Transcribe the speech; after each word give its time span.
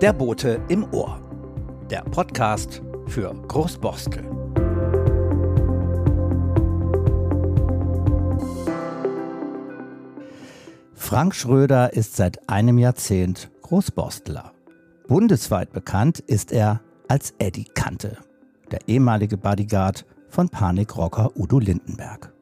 Der 0.00 0.12
Bote 0.12 0.60
im 0.68 0.84
Ohr. 0.92 1.20
Der 1.90 2.02
Podcast 2.02 2.82
für 3.06 3.34
Großborstel. 3.48 4.24
Frank 10.92 11.34
Schröder 11.34 11.92
ist 11.92 12.16
seit 12.16 12.48
einem 12.48 12.78
Jahrzehnt 12.78 13.50
Großborstler. 13.62 14.52
Bundesweit 15.08 15.72
bekannt 15.72 16.18
ist 16.18 16.52
er 16.52 16.80
als 17.08 17.32
Eddie 17.38 17.64
Kante, 17.64 18.18
der 18.70 18.86
ehemalige 18.88 19.36
Bodyguard 19.36 20.04
von 20.28 20.48
Panikrocker 20.48 21.30
Udo 21.36 21.58
Lindenberg. 21.58 22.35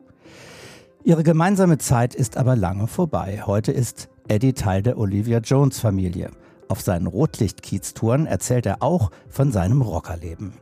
Ihre 1.07 1.23
gemeinsame 1.23 1.77
Zeit 1.77 2.15
ist 2.15 2.39
aber 2.39 2.57
lange 2.57 2.87
vorbei. 2.87 3.43
Heute 3.45 3.73
ist 3.73 4.09
Eddie 4.27 4.55
Teil 4.55 4.83
der 4.83 4.97
Olivia 4.97 5.41
Jones 5.41 5.79
Familie. 5.79 6.31
Auf 6.69 6.81
seinen 6.81 7.07
Rotlichtkiez-Touren 7.07 8.25
erzählt 8.25 8.65
er 8.65 8.83
auch 8.83 9.11
von 9.29 9.53
seinem 9.53 9.83
Rockerleben. 9.83 10.55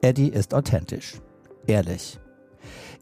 Eddie 0.00 0.30
ist 0.30 0.54
authentisch, 0.54 1.20
ehrlich. 1.66 2.18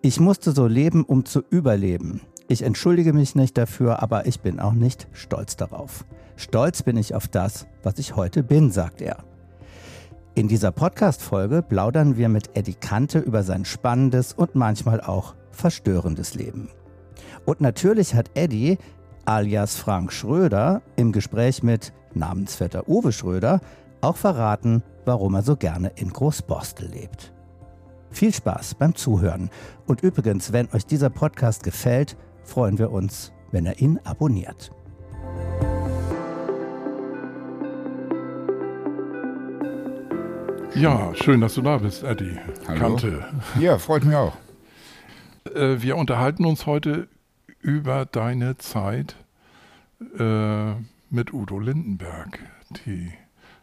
Ich 0.03 0.19
musste 0.19 0.51
so 0.51 0.67
leben, 0.67 1.05
um 1.05 1.25
zu 1.25 1.45
überleben. 1.49 2.23
Ich 2.49 2.63
entschuldige 2.63 3.13
mich 3.13 3.37
nicht 3.37 3.57
dafür, 3.57 4.03
aber 4.03 4.27
ich 4.27 4.41
bin 4.41 4.59
auch 4.59 4.73
nicht 4.73 5.07
stolz 5.13 5.55
darauf. 5.55 6.05
Stolz 6.35 6.83
bin 6.83 6.97
ich 6.97 7.15
auf 7.15 7.29
das, 7.29 7.69
was 7.85 8.01
ich 8.01 8.17
heute 8.17 8.43
bin, 8.43 8.73
sagt 8.73 9.01
er. 9.01 9.19
In 10.35 10.49
dieser 10.49 10.73
Podcast-Folge 10.73 11.63
plaudern 11.63 12.17
wir 12.17 12.29
mit 12.29 12.57
Eddie 12.57 12.75
Kante 12.75 13.21
über 13.21 13.45
sein 13.45 13.65
spannendes 13.65 14.33
und 14.33 14.57
manchmal 14.57 15.01
auch 15.01 15.37
verstörendes 15.53 16.35
Leben. 16.35 16.69
Und 17.47 17.61
natürlich 17.61 18.15
hat 18.15 18.31
Eddie, 18.35 18.79
alias 19.25 19.77
Frank 19.77 20.13
Schröder, 20.13 20.83
im 20.97 21.13
Gespräch 21.13 21.63
mit 21.63 21.93
Namensvetter 22.15 22.89
Uwe 22.89 23.13
Schröder 23.13 23.61
auch 24.01 24.17
verraten, 24.17 24.83
warum 25.05 25.35
er 25.35 25.43
so 25.43 25.57
gerne 25.57 25.93
in 25.97 26.13
Großborstel 26.13 26.89
lebt. 26.89 27.33
Viel 28.11 28.35
Spaß 28.35 28.75
beim 28.75 28.95
Zuhören. 28.95 29.51
Und 29.87 30.03
übrigens, 30.03 30.53
wenn 30.53 30.69
euch 30.73 30.85
dieser 30.87 31.11
Podcast 31.11 31.63
gefällt, 31.63 32.17
freuen 32.45 32.79
wir 32.79 32.91
uns, 32.91 33.33
wenn 33.53 33.67
ihr 33.67 33.79
ihn 33.79 34.01
abonniert. 34.05 34.73
Ja, 40.75 41.13
schön, 41.15 41.41
dass 41.41 41.55
du 41.55 41.63
da 41.63 41.79
bist, 41.79 42.05
Eddie. 42.05 42.39
Hallo. 42.67 42.79
Kante. 42.79 43.25
Ja, 43.59 43.79
freut 43.79 44.05
mich 44.05 44.15
auch. 44.15 44.37
Äh, 45.55 45.83
wir 45.83 45.97
unterhalten 45.97 46.45
uns 46.45 46.67
heute 46.67 47.09
über 47.61 48.07
deine 48.07 48.57
Zeit 48.59 49.17
äh, 50.19 50.73
mit 51.11 51.33
Udo 51.33 51.59
Lindenberg. 51.59 52.39
Die, 52.87 53.13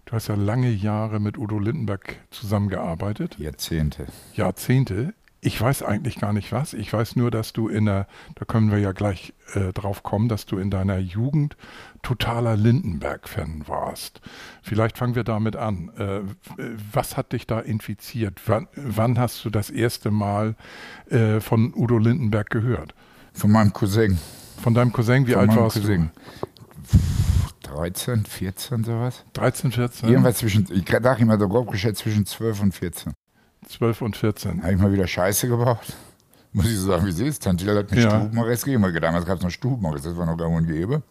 du 0.05 0.13
hast 0.13 0.27
ja 0.27 0.35
lange 0.35 0.69
Jahre 0.69 1.19
mit 1.19 1.37
Udo 1.37 1.59
Lindenberg 1.59 2.17
zusammengearbeitet, 2.29 3.37
Jahrzehnte. 3.39 4.07
Jahrzehnte. 4.33 5.13
Ich 5.39 5.61
weiß 5.61 5.83
eigentlich 5.83 6.19
gar 6.19 6.33
nicht 6.33 6.51
was. 6.51 6.73
Ich 6.73 6.91
weiß 6.91 7.15
nur, 7.15 7.29
dass 7.29 7.53
du 7.53 7.69
in 7.69 7.85
der, 7.85 8.07
da 8.35 8.45
können 8.45 8.71
wir 8.71 8.79
ja 8.79 8.91
gleich 8.91 9.33
äh, 9.53 9.71
drauf 9.71 10.01
kommen, 10.01 10.29
dass 10.29 10.47
du 10.47 10.57
in 10.57 10.71
deiner 10.71 10.97
Jugend 10.97 11.55
totaler 12.01 12.57
Lindenberg-Fan 12.57 13.67
warst. 13.67 14.19
Vielleicht 14.63 14.97
fangen 14.97 15.13
wir 15.13 15.23
damit 15.23 15.55
an. 15.55 15.91
Äh, 15.95 16.21
was 16.91 17.17
hat 17.17 17.33
dich 17.33 17.45
da 17.45 17.59
infiziert? 17.59 18.41
Wann, 18.47 18.67
wann 18.75 19.19
hast 19.19 19.45
du 19.45 19.51
das 19.51 19.69
erste 19.69 20.09
Mal 20.09 20.55
äh, 21.09 21.39
von 21.39 21.71
Udo 21.75 21.99
Lindenberg 21.99 22.49
gehört? 22.49 22.95
Von 23.37 23.51
meinem 23.51 23.71
Cousin. 23.71 24.17
Von 24.61 24.73
deinem 24.73 24.91
Cousin, 24.91 25.27
wie 25.27 25.33
Von 25.33 25.49
alt 25.49 25.55
warst 25.59 25.77
Cousin. 25.77 26.09
13, 27.63 28.25
14, 28.25 28.83
sowas. 28.83 29.23
du? 29.33 29.39
13, 29.41 29.71
14? 29.71 30.09
Irgendwas 30.09 30.37
zwischen, 30.37 30.67
ich 30.71 30.85
dachte 30.85 31.21
immer 31.21 31.37
so 31.37 31.47
grob 31.47 31.69
geschätzt 31.69 31.99
zwischen 32.01 32.25
12 32.25 32.61
und 32.61 32.71
14. 32.73 33.13
12 33.67 34.01
und 34.01 34.17
14. 34.17 34.63
Habe 34.63 34.73
ich 34.73 34.79
mal 34.79 34.91
wieder 34.91 35.05
Scheiße 35.05 35.47
gebaut. 35.47 35.93
Muss 36.53 36.65
ich 36.65 36.77
so 36.77 36.87
sagen, 36.87 37.05
wie 37.05 37.11
sie 37.11 37.27
ist. 37.27 37.43
Tante 37.43 37.65
Lila 37.65 37.79
hat 37.79 37.91
mir 37.91 38.01
Ja. 38.01 38.09
Stubenarrest 38.21 38.65
gegeben, 38.65 38.83
damals 39.01 39.25
gab 39.25 39.37
es 39.37 39.43
noch 39.43 39.51
Stubenarrest, 39.51 40.05
das 40.05 40.17
war 40.17 40.25
noch 40.25 40.37
gar 40.37 40.49
und 40.49 40.65
gäbe. 40.65 41.03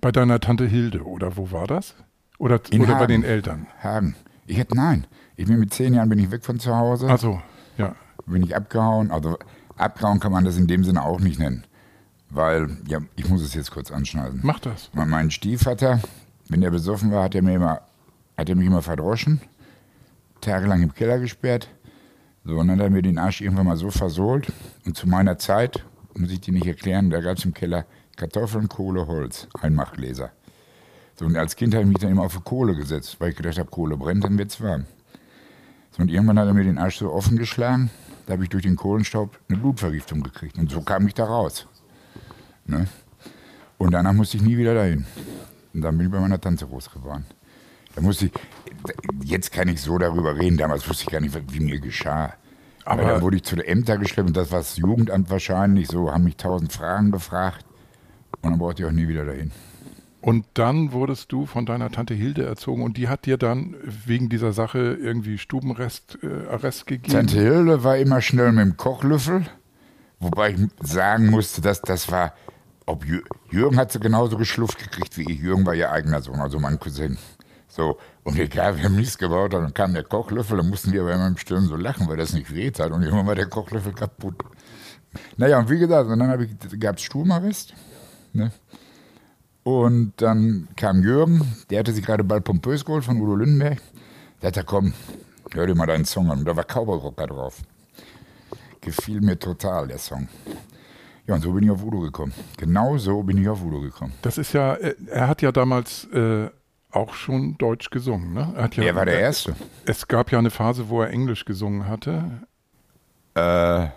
Bei 0.00 0.10
deiner 0.10 0.40
Tante 0.40 0.64
Hilde, 0.66 1.04
oder 1.04 1.36
wo 1.36 1.52
war 1.52 1.66
das? 1.68 1.94
Oder, 2.38 2.60
In 2.70 2.80
oder 2.82 2.94
bei 2.94 3.00
Hagen. 3.02 3.12
den 3.12 3.24
Eltern? 3.24 3.66
Hagen. 3.82 4.16
Ich 4.46 4.56
hätte, 4.58 4.74
nein. 4.76 5.06
Ich 5.36 5.46
bin 5.46 5.58
mit 5.60 5.72
10 5.72 5.94
Jahren 5.94 6.08
bin 6.08 6.18
ich 6.18 6.30
weg 6.32 6.44
von 6.44 6.58
zu 6.58 6.74
Hause. 6.74 7.08
Also, 7.08 7.40
ja. 7.76 7.94
bin 8.26 8.42
ich 8.42 8.56
abgehauen. 8.56 9.10
Also 9.12 9.38
abgehauen 9.76 10.18
kann 10.20 10.32
man 10.32 10.44
das 10.44 10.56
in 10.56 10.66
dem 10.66 10.82
Sinne 10.84 11.04
auch 11.04 11.20
nicht 11.20 11.38
nennen. 11.38 11.64
Weil, 12.30 12.76
ja, 12.86 12.98
ich 13.16 13.28
muss 13.28 13.42
es 13.42 13.54
jetzt 13.54 13.70
kurz 13.70 13.90
anschneiden. 13.90 14.40
Mach 14.42 14.60
das. 14.60 14.90
Mein- 14.92 15.30
Stiefvater, 15.30 16.00
wenn 16.48 16.62
er 16.62 16.70
besoffen 16.70 17.10
war, 17.10 17.24
hat 17.24 17.34
er, 17.34 17.42
mir 17.42 17.54
immer, 17.54 17.80
hat 18.36 18.48
er 18.48 18.54
mich 18.54 18.66
immer 18.66 18.82
verdroschen, 18.82 19.40
tagelang 20.40 20.82
im 20.82 20.94
Keller 20.94 21.18
gesperrt. 21.18 21.68
So, 22.44 22.58
und 22.58 22.68
dann 22.68 22.78
hat 22.78 22.84
er 22.86 22.90
mir 22.90 23.02
den 23.02 23.18
Arsch 23.18 23.40
irgendwann 23.40 23.66
mal 23.66 23.76
so 23.76 23.90
versohlt. 23.90 24.52
Und 24.84 24.96
zu 24.96 25.08
meiner 25.08 25.38
Zeit, 25.38 25.84
muss 26.14 26.30
ich 26.30 26.40
dir 26.40 26.52
nicht 26.52 26.66
erklären, 26.66 27.10
da 27.10 27.20
gab 27.20 27.38
es 27.38 27.44
im 27.44 27.54
Keller 27.54 27.84
Kartoffeln, 28.16 28.68
Kohle, 28.68 29.06
Holz, 29.06 29.48
Einmachgläser. 29.60 30.30
So, 31.18 31.24
und 31.24 31.36
als 31.36 31.56
Kind 31.56 31.74
habe 31.74 31.84
ich 31.84 31.88
mich 31.88 31.98
dann 31.98 32.10
immer 32.10 32.22
auf 32.22 32.34
die 32.36 32.42
Kohle 32.42 32.74
gesetzt, 32.74 33.16
weil 33.20 33.30
ich 33.30 33.36
gedacht 33.36 33.58
habe, 33.58 33.70
Kohle 33.70 33.96
brennt, 33.96 34.24
dann 34.24 34.38
wird's 34.38 34.60
warm. 34.60 34.84
So, 35.92 36.02
und 36.02 36.10
irgendwann 36.10 36.38
hat 36.38 36.46
er 36.46 36.54
mir 36.54 36.64
den 36.64 36.78
Arsch 36.78 36.98
so 36.98 37.12
offen 37.12 37.36
geschlagen, 37.38 37.90
da 38.26 38.34
habe 38.34 38.44
ich 38.44 38.50
durch 38.50 38.62
den 38.64 38.76
Kohlenstaub 38.76 39.38
eine 39.48 39.58
Blutvergiftung 39.58 40.22
gekriegt. 40.22 40.58
Und 40.58 40.70
so 40.70 40.80
kam 40.82 41.06
ich 41.06 41.14
da 41.14 41.24
raus. 41.24 41.66
Ne? 42.68 42.86
Und 43.78 43.92
danach 43.92 44.12
musste 44.12 44.36
ich 44.36 44.42
nie 44.42 44.56
wieder 44.56 44.74
dahin. 44.74 45.06
Und 45.74 45.80
dann 45.82 45.96
bin 45.96 46.06
ich 46.06 46.12
bei 46.12 46.20
meiner 46.20 46.40
Tante 46.40 46.66
groß 46.66 46.90
geworden. 46.90 47.24
Da 47.94 48.02
musste 48.02 48.26
ich, 48.26 48.32
jetzt 49.24 49.52
kann 49.52 49.68
ich 49.68 49.80
so 49.80 49.98
darüber 49.98 50.36
reden, 50.36 50.56
damals 50.56 50.88
wusste 50.88 51.04
ich 51.04 51.10
gar 51.10 51.20
nicht, 51.20 51.36
wie 51.52 51.60
mir 51.60 51.80
geschah. 51.80 52.34
Aber- 52.84 53.02
Aber 53.02 53.12
dann 53.12 53.22
wurde 53.22 53.36
ich 53.36 53.42
zu 53.44 53.56
den 53.56 53.64
Ämtern 53.66 54.00
geschleppt 54.00 54.28
und 54.28 54.36
das 54.36 54.50
war 54.50 54.58
das 54.60 54.76
Jugendamt 54.76 55.30
wahrscheinlich, 55.30 55.88
so 55.88 56.10
haben 56.12 56.24
mich 56.24 56.36
tausend 56.36 56.72
Fragen 56.72 57.10
gefragt. 57.10 57.64
Und 58.42 58.50
dann 58.50 58.58
brauchte 58.58 58.82
ich 58.82 58.88
auch 58.88 58.92
nie 58.92 59.08
wieder 59.08 59.24
dahin. 59.24 59.50
Und 60.20 60.46
dann 60.54 60.92
wurdest 60.92 61.30
du 61.32 61.46
von 61.46 61.64
deiner 61.64 61.90
Tante 61.90 62.12
Hilde 62.14 62.44
erzogen 62.44 62.82
und 62.82 62.96
die 62.96 63.08
hat 63.08 63.24
dir 63.26 63.36
dann 63.38 63.76
wegen 63.84 64.28
dieser 64.28 64.52
Sache 64.52 64.78
irgendwie 65.00 65.38
Stubenarrest 65.38 66.18
äh, 66.22 66.48
Arrest 66.50 66.86
gegeben. 66.86 67.12
Tante 67.12 67.38
Hilde 67.40 67.84
war 67.84 67.96
immer 67.98 68.20
schnell 68.20 68.50
mit 68.52 68.64
dem 68.64 68.76
Kochlöffel, 68.76 69.46
wobei 70.18 70.50
ich 70.52 70.58
sagen 70.82 71.30
musste, 71.30 71.60
dass 71.60 71.82
das 71.82 72.10
war, 72.10 72.32
ob 72.88 73.04
Jür 73.04 73.22
Jürgen 73.50 73.76
hat 73.76 73.92
sie 73.92 74.00
genauso 74.00 74.36
geschlufft 74.36 74.78
gekriegt 74.78 75.16
wie 75.18 75.30
ich. 75.30 75.40
Jürgen 75.40 75.66
war 75.66 75.74
ihr 75.74 75.92
eigener 75.92 76.22
Sohn, 76.22 76.40
also 76.40 76.58
mein 76.58 76.78
Cousin. 76.78 77.18
So, 77.68 77.98
und 78.24 78.38
egal 78.38 78.76
wer 78.80 78.88
Mist 78.88 79.18
gebaut 79.18 79.52
hat, 79.54 79.62
dann 79.62 79.74
kam 79.74 79.92
der 79.92 80.04
Kochlöffel, 80.04 80.56
dann 80.56 80.68
mussten 80.68 80.92
wir 80.92 81.02
aber 81.02 81.14
immer 81.14 81.26
im 81.26 81.36
Stillen 81.36 81.66
so 81.66 81.76
lachen, 81.76 82.08
weil 82.08 82.16
das 82.16 82.32
nicht 82.32 82.54
weht 82.54 82.80
hat 82.80 82.90
und 82.92 83.02
irgendwann 83.02 83.26
war 83.26 83.34
der 83.34 83.46
Kochlöffel 83.46 83.92
kaputt. 83.92 84.36
Naja, 85.36 85.58
und 85.58 85.70
wie 85.70 85.78
gesagt, 85.78 86.08
und 86.08 86.18
dann 86.18 86.58
gab 86.80 86.96
es 86.96 87.02
Sturmarrest. 87.02 87.74
Ne? 88.32 88.50
Und 89.62 90.14
dann 90.16 90.68
kam 90.76 91.02
Jürgen, 91.02 91.42
der 91.68 91.80
hatte 91.80 91.92
sich 91.92 92.04
gerade 92.04 92.24
bald 92.24 92.44
pompös 92.44 92.84
geholt 92.84 93.04
von 93.04 93.20
Udo 93.20 93.36
Lindenberg. 93.36 93.80
Der 94.40 94.48
hat 94.48 94.54
gesagt, 94.54 94.68
komm, 94.68 94.94
hör 95.52 95.66
dir 95.66 95.74
mal 95.74 95.86
deinen 95.86 96.06
Song 96.06 96.30
an. 96.30 96.38
Und 96.38 96.44
da 96.46 96.56
war 96.56 96.64
Cowboy 96.64 96.98
Rocker 96.98 97.26
drauf. 97.26 97.62
Gefiel 98.80 99.20
mir 99.20 99.38
total, 99.38 99.88
der 99.88 99.98
Song. 99.98 100.28
Ja, 101.28 101.34
und 101.34 101.42
so 101.42 101.52
bin 101.52 101.62
ich 101.64 101.70
auf 101.70 101.84
Udo 101.84 102.00
gekommen. 102.00 102.32
Genau 102.56 102.96
so 102.98 103.22
bin 103.22 103.36
ich 103.38 103.48
auf 103.48 103.62
Udo 103.62 103.80
gekommen. 103.80 104.12
Das 104.22 104.38
ist 104.38 104.52
ja, 104.54 104.74
äh, 104.74 104.94
er 105.08 105.28
hat 105.28 105.42
ja 105.42 105.52
damals 105.52 106.04
äh, 106.12 106.48
auch 106.90 107.12
schon 107.14 107.56
Deutsch 107.58 107.90
gesungen, 107.90 108.32
ne? 108.32 108.52
Er, 108.56 108.70
ja, 108.72 108.82
Er 108.82 108.94
war 108.96 109.04
der 109.04 109.20
Erste. 109.20 109.54
Es 109.84 110.08
gab 110.08 110.32
ja 110.32 110.38
eine 110.38 110.48
Phase, 110.50 110.88
wo 110.88 111.02
er 111.02 111.10
Englisch 111.10 111.44
gesungen 111.44 111.86
hatte. 111.86 112.24
Äh, 113.34 113.88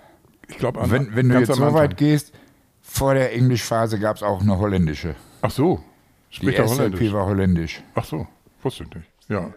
Ich 0.49 0.57
glaube, 0.57 0.81
wenn, 0.91 1.15
wenn 1.15 1.29
du 1.29 1.39
jetzt 1.39 1.53
so 1.55 1.73
weit 1.73 1.95
gehst, 1.95 2.33
vor 2.81 3.13
der 3.13 3.33
Englischphase 3.33 3.97
gab 3.97 4.17
es 4.17 4.23
auch 4.23 4.41
eine 4.41 4.57
holländische. 4.57 5.15
Ach 5.41 5.51
so, 5.51 5.81
Die 6.31 6.35
spricht 6.35 6.57
er 6.57 6.65
erste 6.65 6.77
Holländisch. 6.79 7.01
LP 7.01 7.13
war 7.13 7.25
holländisch. 7.27 7.83
Ach 7.95 8.03
so, 8.03 8.27
wusste 8.61 8.83
ich 8.83 8.93
nicht. 8.93 9.07
Ja. 9.29 9.49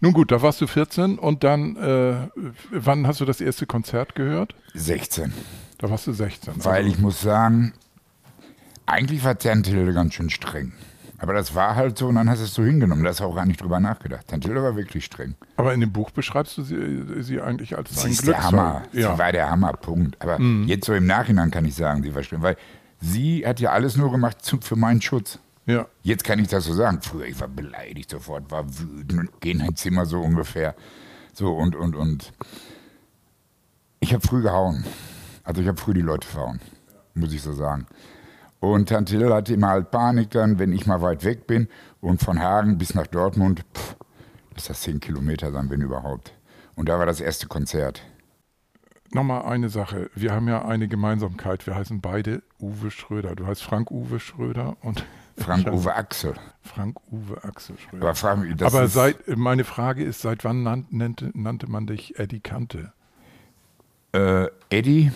Nun 0.00 0.12
gut, 0.12 0.32
da 0.32 0.40
warst 0.40 0.60
du 0.60 0.66
14 0.66 1.18
und 1.18 1.44
dann, 1.44 1.76
äh, 1.76 2.28
wann 2.70 3.06
hast 3.06 3.20
du 3.20 3.24
das 3.26 3.40
erste 3.40 3.66
Konzert 3.66 4.14
gehört? 4.14 4.54
16. 4.74 5.32
Da 5.78 5.90
warst 5.90 6.06
du 6.06 6.12
16. 6.12 6.64
Weil 6.64 6.84
also, 6.84 6.88
ich 6.88 6.98
muss 6.98 7.20
sagen, 7.20 7.74
eigentlich 8.86 9.22
war 9.24 9.38
Tante 9.38 9.70
Hilde 9.70 9.92
ganz 9.92 10.14
schön 10.14 10.30
streng. 10.30 10.72
Aber 11.18 11.34
das 11.34 11.54
war 11.54 11.76
halt 11.76 11.98
so 11.98 12.08
und 12.08 12.14
dann 12.14 12.30
hast 12.30 12.38
du 12.38 12.44
es 12.44 12.54
so 12.54 12.64
hingenommen. 12.64 13.04
Da 13.04 13.10
hast 13.10 13.20
du 13.20 13.24
auch 13.24 13.34
gar 13.34 13.44
nicht 13.44 13.60
drüber 13.60 13.78
nachgedacht. 13.78 14.26
Tante 14.28 14.48
Hilde 14.48 14.62
war 14.62 14.74
wirklich 14.74 15.04
streng. 15.04 15.34
aber 15.56 15.74
in 15.74 15.80
dem 15.80 15.92
Buch 15.92 16.10
beschreibst 16.10 16.56
du 16.56 16.62
sie, 16.62 17.22
sie 17.22 17.42
eigentlich 17.42 17.76
als 17.76 17.94
Sie 17.94 18.06
ein 18.06 18.12
ist 18.12 18.26
der. 18.26 18.42
Hammer. 18.42 18.82
Ja. 18.92 19.12
Sie 19.12 19.18
war 19.18 19.30
der 19.30 19.50
Hammerpunkt. 19.50 20.16
Aber 20.22 20.40
jetzt 20.64 20.86
so 20.86 20.94
im 20.94 21.04
Nachhinein 21.06 21.50
kann 21.50 21.66
ich 21.66 21.74
sagen, 21.74 22.02
sie 22.02 22.14
war 22.14 22.22
streng. 22.22 22.40
Weil 22.40 22.56
sie 23.00 23.46
hat 23.46 23.60
ja 23.60 23.70
alles 23.72 23.96
nur 23.96 24.10
gemacht 24.10 24.38
für 24.62 24.76
meinen 24.76 25.02
Schutz. 25.02 25.38
Ja. 25.66 25.86
Jetzt 26.02 26.24
kann 26.24 26.38
ich 26.38 26.48
das 26.48 26.64
so 26.64 26.72
sagen. 26.72 27.00
Früher, 27.02 27.26
ich 27.26 27.40
war 27.40 27.48
beleidigt 27.48 28.10
sofort, 28.10 28.50
war 28.50 28.64
wütend 28.78 29.20
und 29.20 29.40
geh 29.40 29.52
in 29.52 29.62
ein 29.62 29.76
Zimmer 29.76 30.06
so 30.06 30.20
ungefähr. 30.20 30.74
So 31.32 31.52
und, 31.52 31.76
und, 31.76 31.94
und. 31.94 32.32
Ich 34.00 34.12
habe 34.12 34.26
früh 34.26 34.42
gehauen. 34.42 34.84
Also 35.44 35.62
ich 35.62 35.68
habe 35.68 35.80
früh 35.80 35.94
die 35.94 36.00
Leute 36.00 36.26
verhauen, 36.26 36.60
muss 37.14 37.32
ich 37.32 37.42
so 37.42 37.52
sagen. 37.52 37.86
Und 38.60 38.90
Tante 38.90 39.16
Hill 39.16 39.32
hatte 39.32 39.54
immer 39.54 39.68
halt 39.68 39.90
Panik 39.90 40.30
dann, 40.30 40.58
wenn 40.58 40.72
ich 40.72 40.86
mal 40.86 41.00
weit 41.00 41.24
weg 41.24 41.46
bin. 41.46 41.68
Und 42.00 42.20
von 42.20 42.40
Hagen 42.40 42.78
bis 42.78 42.94
nach 42.94 43.06
Dortmund, 43.06 43.64
pff, 43.74 43.96
ist 44.54 44.68
das 44.68 44.82
zehn 44.82 45.00
Kilometer 45.00 45.50
dann, 45.50 45.70
wenn 45.70 45.80
überhaupt. 45.80 46.34
Und 46.76 46.88
da 46.88 46.98
war 46.98 47.06
das 47.06 47.20
erste 47.20 47.46
Konzert. 47.46 48.02
Nochmal 49.12 49.42
eine 49.42 49.70
Sache. 49.70 50.10
Wir 50.14 50.32
haben 50.32 50.46
ja 50.46 50.64
eine 50.64 50.86
Gemeinsamkeit. 50.86 51.66
Wir 51.66 51.74
heißen 51.74 52.00
beide 52.00 52.42
Uwe 52.60 52.90
Schröder. 52.90 53.34
Du 53.34 53.46
heißt 53.46 53.62
Frank-Uwe 53.62 54.20
Schröder 54.20 54.76
und 54.82 55.04
Frank-Uwe 55.36 55.94
Axel. 55.94 56.34
Frank-Uwe 56.62 57.42
Axel 57.44 57.76
Schröder. 57.78 58.08
Aber, 58.10 58.36
mich, 58.36 58.56
das 58.56 58.74
Aber 58.74 58.88
seit, 58.88 59.28
meine 59.36 59.64
Frage 59.64 60.04
ist, 60.04 60.20
seit 60.20 60.44
wann 60.44 60.62
nannt, 60.62 60.92
nannte, 60.92 61.30
nannte 61.34 61.68
man 61.70 61.86
dich 61.86 62.18
Eddie 62.18 62.40
Kante? 62.40 62.92
äh, 64.12 64.46
Eddie 64.70 65.12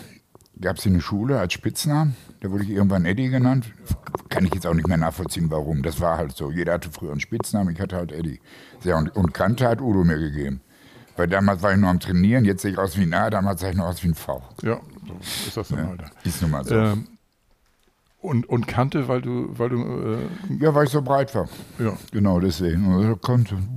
gab 0.61 0.77
es 0.79 0.87
in 0.87 0.95
der 0.95 1.01
Schule 1.01 1.39
als 1.41 1.53
Spitznamen. 1.53 2.17
Da 2.41 2.51
wurde 2.51 2.63
ich 2.65 2.71
irgendwann 2.71 3.05
Eddie 3.05 3.29
genannt. 3.29 3.73
Kann 4.29 4.45
ich 4.47 4.55
jetzt 4.55 4.67
auch 4.67 4.75
nicht 4.75 4.87
mehr 4.87 4.97
nachvollziehen, 4.97 5.51
warum. 5.51 5.83
Das 5.83 6.01
war 6.01 6.17
halt 6.17 6.37
so. 6.37 6.51
Jeder 6.53 6.75
hatte 6.75 6.91
früher 6.93 7.11
einen 7.11 7.21
Spitznamen, 7.21 7.75
ich 7.75 7.81
hatte 7.81 7.97
halt 7.97 8.13
Eddie. 8.13 8.41
Ja, 8.85 8.97
und, 8.97 9.15
und 9.17 9.35
Kante 9.35 9.69
hat 9.69 9.81
Udo 9.81 10.05
mir 10.05 10.19
gegeben. 10.19 10.61
Weil 11.17 11.29
damals 11.29 11.63
war 11.63 11.73
ich 11.73 11.79
nur 11.79 11.91
am 11.91 12.01
Trainieren, 12.01 12.45
jetzt 12.45 12.63
sehe 12.63 12.73
ich 12.73 12.79
aus 12.79 12.97
wie 12.99 13.03
ein 13.03 13.15
A, 13.15 13.31
damals 13.31 13.61
sah 13.61 13.71
ich 13.71 13.77
noch 13.77 13.87
aus 13.87 14.03
wie 14.03 14.09
ein 14.09 14.15
V. 14.15 14.43
Ja, 14.63 14.81
so 15.07 15.15
ist 15.47 15.57
das 15.57 15.69
dann 15.69 15.79
Ja, 15.79 15.87
halt. 15.89 16.03
ist 16.25 16.43
nun 16.43 16.51
mal 16.51 16.65
so. 16.65 16.75
Ähm, 16.75 17.07
und, 18.25 18.49
und 18.49 18.67
Kante, 18.67 19.07
weil 19.07 19.21
du, 19.21 19.49
weil 19.59 19.69
du, 19.69 19.77
äh, 19.77 20.19
ja, 20.59 20.75
weil 20.75 20.85
ich 20.87 20.91
so 20.91 21.03
breit 21.03 21.35
war. 21.35 21.47
ja. 21.79 21.93
Genau, 22.11 22.41
deswegen. 22.41 23.19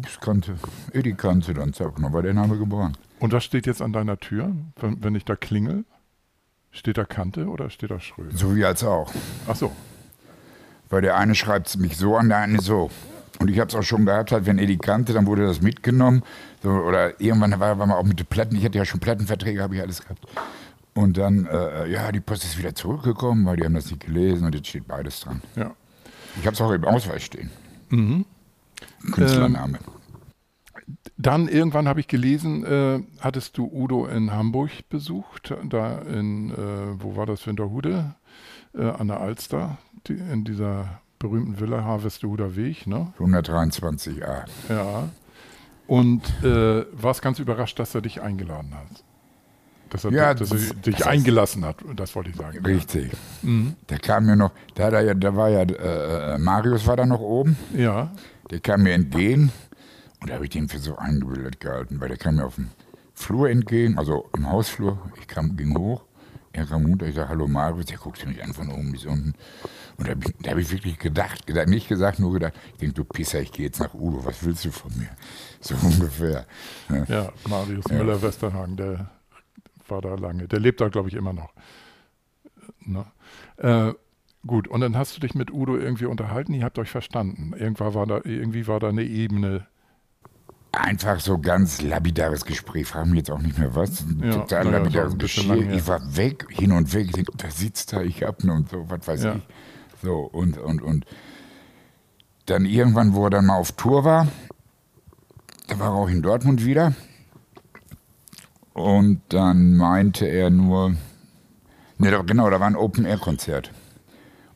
Bist 0.01 0.21
Kante. 0.21 0.55
Eddie 0.93 1.13
Kante, 1.13 1.53
dann 1.53 1.73
zack, 1.73 1.95
dann 1.99 2.13
war 2.13 2.21
der 2.21 2.33
Name 2.33 2.57
geboren. 2.57 2.93
Und 3.19 3.33
was 3.33 3.43
steht 3.43 3.67
jetzt 3.67 3.81
an 3.81 3.91
deiner 3.91 4.17
Tür, 4.17 4.53
wenn, 4.79 5.03
wenn 5.03 5.15
ich 5.15 5.25
da 5.25 5.35
klingel? 5.35 5.83
Steht 6.71 6.97
da 6.97 7.03
Kante 7.03 7.47
oder 7.47 7.69
steht 7.69 7.91
da 7.91 7.99
Schröder? 7.99 8.37
So 8.37 8.55
wie 8.55 8.63
als 8.63 8.83
auch. 8.83 9.11
Ach 9.47 9.55
so. 9.55 9.71
Weil 10.89 11.01
der 11.01 11.17
eine 11.17 11.35
schreibt 11.35 11.75
mich 11.77 11.97
so 11.97 12.15
an, 12.15 12.29
der 12.29 12.37
eine 12.37 12.61
so. 12.61 12.89
Und 13.39 13.49
ich 13.49 13.59
habe 13.59 13.67
es 13.67 13.75
auch 13.75 13.83
schon 13.83 14.05
gehabt, 14.05 14.31
halt, 14.31 14.45
wenn 14.45 14.59
Eddie 14.59 14.77
kannte, 14.77 15.11
dann 15.13 15.25
wurde 15.25 15.45
das 15.45 15.61
mitgenommen. 15.61 16.23
So, 16.63 16.69
oder 16.69 17.19
irgendwann 17.19 17.51
war, 17.59 17.77
war 17.77 17.85
man 17.85 17.97
auch 17.97 18.03
mit 18.03 18.19
den 18.19 18.25
Platten, 18.25 18.55
ich 18.55 18.63
hatte 18.63 18.77
ja 18.77 18.85
schon 18.85 18.99
Plattenverträge, 18.99 19.61
habe 19.61 19.75
ich 19.75 19.81
alles 19.81 20.01
gehabt. 20.01 20.25
Und 20.97 21.17
dann, 21.17 21.45
äh, 21.45 21.87
ja, 21.91 22.11
die 22.11 22.19
Post 22.19 22.43
ist 22.43 22.57
wieder 22.57 22.73
zurückgekommen, 22.73 23.45
weil 23.45 23.57
die 23.57 23.63
haben 23.63 23.75
das 23.75 23.91
nicht 23.91 24.03
gelesen 24.03 24.47
und 24.47 24.55
jetzt 24.55 24.67
steht 24.67 24.87
beides 24.87 25.19
dran. 25.19 25.43
Ja. 25.55 25.75
Ich 26.39 26.45
habe 26.47 26.55
es 26.55 26.61
auch 26.61 26.71
im 26.71 26.83
Ausweis 26.85 27.21
stehen. 27.21 27.51
Mhm. 27.89 28.25
Künstlername. 29.11 29.77
Dann 31.15 31.47
irgendwann 31.47 31.87
habe 31.87 31.99
ich 31.99 32.07
gelesen, 32.07 32.65
äh, 32.65 33.03
hattest 33.19 33.59
du 33.59 33.69
Udo 33.71 34.07
in 34.07 34.31
Hamburg 34.31 34.71
besucht, 34.89 35.53
da 35.65 35.99
in, 35.99 36.49
äh, 36.49 36.55
wo 36.99 37.15
war 37.15 37.27
das, 37.27 37.45
Winterhude, 37.45 38.15
äh, 38.73 38.89
an 38.89 39.09
der 39.09 39.19
Alster, 39.19 39.77
die, 40.07 40.13
in 40.13 40.45
dieser 40.45 41.01
berühmten 41.19 41.59
Villa 41.59 41.83
Harvestehuder 41.83 42.55
Weg, 42.55 42.87
ne? 42.87 43.13
123a. 43.19 44.45
Ja. 44.67 45.09
Und 45.85 46.23
äh, 46.43 46.85
warst 46.91 47.21
ganz 47.21 47.37
überrascht, 47.37 47.77
dass 47.77 47.93
er 47.93 48.01
dich 48.01 48.19
eingeladen 48.21 48.73
hat. 48.73 49.03
Dass 49.89 50.03
er, 50.05 50.11
Ja, 50.11 50.33
dass 50.33 50.51
er 50.51 50.73
dich 50.75 51.05
eingelassen 51.05 51.63
hat, 51.65 51.77
das 51.95 52.15
wollte 52.15 52.29
ich 52.31 52.35
sagen. 52.35 52.65
Richtig. 52.65 53.11
Mhm. 53.41 53.75
Der 53.89 53.99
kam 53.99 54.25
mir 54.25 54.35
noch, 54.35 54.51
da, 54.75 54.85
hat 54.87 54.93
er 54.93 55.01
ja, 55.01 55.13
da 55.13 55.35
war 55.35 55.49
ja, 55.49 55.61
äh, 55.63 56.37
Marius 56.37 56.85
war 56.87 56.97
da 56.97 57.05
noch 57.05 57.19
oben. 57.21 57.57
Ja, 57.75 58.11
Der 58.51 58.59
kam 58.59 58.83
mir 58.83 58.93
entgegen 58.93 59.51
und 60.21 60.29
da 60.29 60.35
habe 60.35 60.43
ich 60.45 60.49
den 60.51 60.67
für 60.67 60.79
so 60.79 60.97
eingebildet 60.97 61.59
gehalten, 61.59 61.99
weil 61.99 62.09
der 62.09 62.17
kam 62.17 62.35
mir 62.35 62.45
auf 62.45 62.55
dem 62.55 62.69
Flur 63.13 63.49
entgegen, 63.49 63.97
also 63.97 64.29
im 64.35 64.49
Hausflur. 64.49 64.97
Ich 65.19 65.27
kam, 65.27 65.55
ging 65.57 65.77
hoch, 65.77 66.03
er 66.53 66.65
kam 66.65 66.85
runter, 66.85 67.05
ich 67.07 67.15
sage, 67.15 67.29
hallo 67.29 67.47
Marius, 67.47 67.85
der 67.85 67.97
guckte 67.97 68.27
mich 68.27 68.43
an 68.43 68.53
von 68.53 68.69
oben 68.71 68.91
bis 68.91 69.05
unten. 69.05 69.33
Und 69.97 70.07
da, 70.07 70.13
da 70.43 70.51
habe 70.51 70.61
ich 70.61 70.71
wirklich 70.71 70.99
gedacht, 70.99 71.47
gedacht, 71.47 71.67
nicht 71.67 71.87
gesagt, 71.87 72.19
nur 72.19 72.31
gedacht, 72.33 72.53
ich 72.73 72.77
denke, 72.79 72.93
du 72.93 73.03
Pisser, 73.03 73.39
ich 73.41 73.51
gehe 73.51 73.65
jetzt 73.65 73.79
nach 73.79 73.93
Udo, 73.95 74.23
was 74.25 74.43
willst 74.45 74.63
du 74.65 74.71
von 74.71 74.91
mir? 74.97 75.09
So 75.61 75.75
ungefähr. 75.81 76.45
ne? 76.89 77.05
ja, 77.07 77.29
Marius 77.49 77.85
Ja. 77.89 77.97
Müller-Westernhagen, 77.97 78.75
der 78.77 79.09
war 79.89 80.01
da 80.01 80.15
lange. 80.15 80.47
Der 80.47 80.59
lebt 80.59 80.81
da, 80.81 80.89
glaube 80.89 81.09
ich, 81.09 81.15
immer 81.15 81.33
noch. 81.33 81.53
Ne? 82.85 83.05
Äh, 83.57 83.93
gut, 84.45 84.67
und 84.67 84.81
dann 84.81 84.97
hast 84.97 85.15
du 85.15 85.19
dich 85.19 85.35
mit 85.35 85.51
Udo 85.51 85.77
irgendwie 85.77 86.05
unterhalten, 86.05 86.53
ihr 86.53 86.63
habt 86.63 86.79
euch 86.79 86.89
verstanden. 86.89 87.53
Irgendwann 87.57 87.93
war 87.93 88.05
da, 88.07 88.21
irgendwie 88.23 88.67
war 88.67 88.79
da 88.79 88.89
eine 88.89 89.03
Ebene. 89.03 89.67
Einfach 90.71 91.19
so 91.19 91.39
ganz 91.39 91.81
labidares 91.81 92.45
Gespräch, 92.45 92.87
fragen 92.87 93.09
mich 93.11 93.19
jetzt 93.19 93.31
auch 93.31 93.41
nicht 93.41 93.57
mehr 93.57 93.73
was. 93.75 94.05
Ja, 94.21 94.31
total 94.33 94.65
naja, 94.65 94.77
labidares 94.79 95.17
Gespräch. 95.17 95.67
Ich 95.71 95.87
war 95.87 96.15
weg, 96.15 96.45
hin 96.49 96.71
und 96.71 96.93
weg, 96.93 97.05
ich 97.07 97.13
denk, 97.13 97.29
da 97.37 97.49
sitzt 97.49 97.93
er, 97.93 98.03
ich 98.03 98.23
hab 98.23 98.43
und 98.43 98.69
so, 98.69 98.89
was 98.89 99.07
weiß 99.07 99.23
Ja. 99.23 99.35
ich. 99.35 99.47
So, 100.03 100.19
und, 100.19 100.57
und, 100.57 100.81
und. 100.81 101.05
Dann 102.45 102.65
irgendwann, 102.65 103.13
wo 103.13 103.25
er 103.25 103.29
dann 103.31 103.47
mal 103.47 103.57
auf 103.57 103.71
Tour 103.71 104.03
war, 104.03 104.27
da 105.67 105.79
war 105.79 105.87
er 105.87 105.93
auch 105.93 106.09
in 106.09 106.21
Dortmund 106.21 106.63
wieder. 106.63 106.93
Und 108.77 109.21
dann 109.29 109.75
meinte 109.75 110.27
er 110.27 110.51
nur, 110.51 110.91
ne, 111.97 112.11
da- 112.11 112.21
genau, 112.21 112.47
da 112.51 112.59
war 112.59 112.67
ein 112.67 112.75
Open-Air-Konzert. 112.75 113.71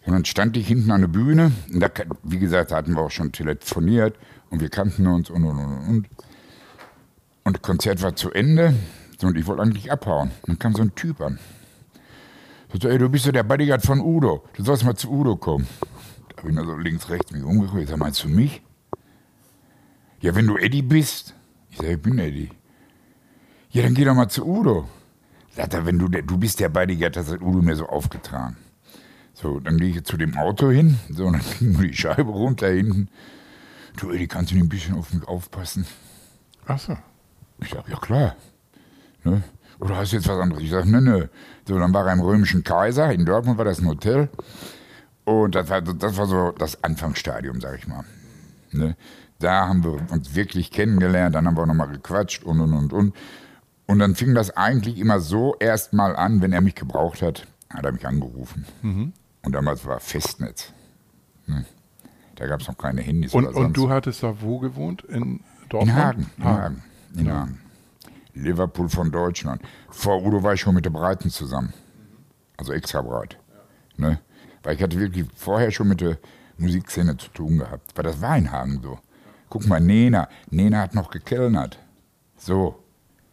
Und 0.05 0.13
dann 0.13 0.25
stand 0.25 0.55
ich 0.57 0.67
hinten 0.67 0.91
an 0.91 1.01
der 1.01 1.07
Bühne, 1.07 1.51
und 1.73 1.79
da, 1.79 1.89
wie 2.21 2.37
gesagt, 2.37 2.69
da 2.69 2.75
hatten 2.75 2.93
wir 2.95 3.01
auch 3.01 3.09
schon 3.09 3.31
telefoniert 3.31 4.15
und 4.51 4.61
wir 4.61 4.69
kannten 4.69 5.07
uns 5.07 5.31
und 5.31 5.43
und 5.43 5.57
und 5.57 5.87
und. 5.89 6.05
Und 7.43 7.55
das 7.57 7.63
Konzert 7.63 8.03
war 8.03 8.15
zu 8.15 8.29
Ende 8.31 8.75
und 9.23 9.35
ich 9.39 9.47
wollte 9.47 9.63
eigentlich 9.63 9.91
abhauen. 9.91 10.29
Dann 10.45 10.59
kam 10.59 10.75
so 10.75 10.83
ein 10.83 10.93
Typ 10.93 11.19
an. 11.19 11.39
So, 12.79 12.87
ey, 12.89 12.99
du 12.99 13.09
bist 13.09 13.25
ja 13.25 13.31
der 13.31 13.41
Bodyguard 13.43 13.83
von 13.83 13.99
Udo, 14.01 14.43
du 14.55 14.63
sollst 14.63 14.83
mal 14.85 14.95
zu 14.95 15.09
Udo 15.11 15.35
kommen. 15.35 15.67
Da 16.29 16.37
habe 16.43 16.49
ich 16.49 16.55
mir 16.55 16.63
so 16.63 16.75
links, 16.77 17.09
rechts 17.09 17.31
mich 17.31 17.43
umgeguckt. 17.43 17.81
Ich 17.81 17.89
sag, 17.89 17.97
meinst 17.97 18.23
du 18.23 18.29
mich? 18.29 18.61
Ja, 20.19 20.35
wenn 20.35 20.45
du 20.45 20.57
Eddie 20.57 20.83
bist. 20.83 21.33
Ich 21.71 21.77
sage, 21.77 21.93
ich 21.93 22.01
bin 22.03 22.19
Eddie. 22.19 22.51
Ja, 23.71 23.83
dann 23.83 23.93
geh 23.93 24.03
doch 24.03 24.13
mal 24.13 24.27
zu 24.27 24.45
Udo. 24.45 24.87
Sagt 25.55 25.73
er, 25.73 25.85
wenn 25.85 25.97
du, 25.97 26.07
du 26.07 26.37
bist 26.37 26.59
der 26.59 26.69
Bodyguard, 26.69 27.15
das 27.15 27.31
hat 27.31 27.41
Udo 27.41 27.61
mir 27.61 27.75
so 27.75 27.87
aufgetragen. 27.87 28.57
So, 29.33 29.59
dann 29.59 29.77
gehe 29.77 29.89
ich 29.89 30.03
zu 30.03 30.17
dem 30.17 30.37
Auto 30.37 30.69
hin, 30.69 30.97
so, 31.09 31.25
und 31.25 31.33
dann 31.33 31.41
ging 31.59 31.71
nur 31.71 31.83
die 31.83 31.93
Scheibe 31.93 32.31
runter 32.31 32.67
hinten. 32.67 33.09
Du, 33.97 34.11
Eddie, 34.11 34.27
kannst 34.27 34.51
du 34.51 34.55
nicht 34.55 34.65
ein 34.65 34.69
bisschen 34.69 34.95
auf 34.95 35.13
mich 35.13 35.25
aufpassen? 35.27 35.85
Ach 36.65 36.79
so. 36.79 36.97
Ich 37.59 37.69
sag, 37.69 37.87
ja 37.87 37.97
klar. 37.97 38.35
Ne? 39.23 39.43
Oder 39.79 39.97
hast 39.97 40.11
du 40.11 40.17
jetzt 40.17 40.27
was 40.27 40.39
anderes? 40.39 40.63
Ich 40.63 40.69
sag, 40.69 40.85
ne, 40.85 41.01
ne. 41.01 41.29
So, 41.67 41.79
dann 41.79 41.93
war 41.93 42.05
er 42.07 42.13
im 42.13 42.21
römischen 42.21 42.63
Kaiser, 42.63 43.11
in 43.11 43.25
Dortmund 43.25 43.57
war 43.57 43.65
das 43.65 43.79
ein 43.79 43.87
Hotel. 43.87 44.29
Und 45.23 45.55
das 45.55 45.69
war, 45.69 45.81
das 45.81 46.17
war 46.17 46.25
so 46.27 46.51
das 46.51 46.83
Anfangsstadium, 46.83 47.61
sag 47.61 47.77
ich 47.77 47.87
mal. 47.87 48.03
Ne? 48.71 48.95
Da 49.39 49.67
haben 49.67 49.83
wir 49.83 50.11
uns 50.11 50.35
wirklich 50.35 50.71
kennengelernt, 50.71 51.35
dann 51.35 51.47
haben 51.47 51.57
wir 51.57 51.65
nochmal 51.65 51.89
gequatscht 51.89 52.43
und, 52.43 52.59
und, 52.59 52.73
und, 52.73 52.93
und. 52.93 53.15
Und 53.91 53.99
dann 53.99 54.15
fing 54.15 54.33
das 54.33 54.55
eigentlich 54.55 54.97
immer 54.97 55.19
so 55.19 55.57
erst 55.59 55.91
mal 55.91 56.15
an, 56.15 56.41
wenn 56.41 56.53
er 56.53 56.61
mich 56.61 56.75
gebraucht 56.75 57.21
hat, 57.21 57.45
hat 57.69 57.83
er 57.83 57.91
mich 57.91 58.07
angerufen. 58.07 58.65
Und 59.41 59.51
damals 59.51 59.85
war 59.85 59.99
Festnetz. 59.99 60.71
Ne? 61.45 61.65
Da 62.35 62.47
gab 62.47 62.61
es 62.61 62.69
noch 62.69 62.77
keine 62.77 63.01
Handys 63.01 63.33
Und, 63.33 63.47
und 63.47 63.75
du 63.75 63.89
hattest 63.89 64.23
da 64.23 64.41
wo 64.41 64.59
gewohnt? 64.59 65.01
In 65.01 65.41
Dortmund? 65.67 65.89
in 65.89 65.95
Hagen. 66.03 66.31
In 66.37 66.43
Hagen. 66.45 66.57
Hagen. 66.61 66.83
In 67.19 67.33
Hagen. 67.33 67.59
Liverpool 68.33 68.87
von 68.87 69.11
Deutschland. 69.11 69.61
Vor 69.89 70.23
Udo 70.23 70.41
war 70.41 70.53
ich 70.53 70.61
schon 70.61 70.73
mit 70.73 70.85
der 70.85 70.91
Breiten 70.91 71.29
zusammen. 71.29 71.73
Also 72.55 72.71
extra 72.71 73.01
breit. 73.01 73.37
Ne? 73.97 74.19
Weil 74.63 74.75
ich 74.77 74.81
hatte 74.81 74.97
wirklich 74.97 75.25
vorher 75.35 75.69
schon 75.69 75.89
mit 75.89 75.99
der 75.99 76.17
Musikszene 76.57 77.17
zu 77.17 77.27
tun 77.31 77.57
gehabt. 77.57 77.91
Weil 77.95 78.05
das 78.05 78.21
war 78.21 78.37
in 78.37 78.53
Hagen 78.53 78.79
so. 78.81 78.99
Guck 79.49 79.67
mal, 79.67 79.81
Nena. 79.81 80.29
Nena 80.49 80.79
hat 80.79 80.95
noch 80.95 81.11
gekellnert. 81.11 81.77
So. 82.37 82.80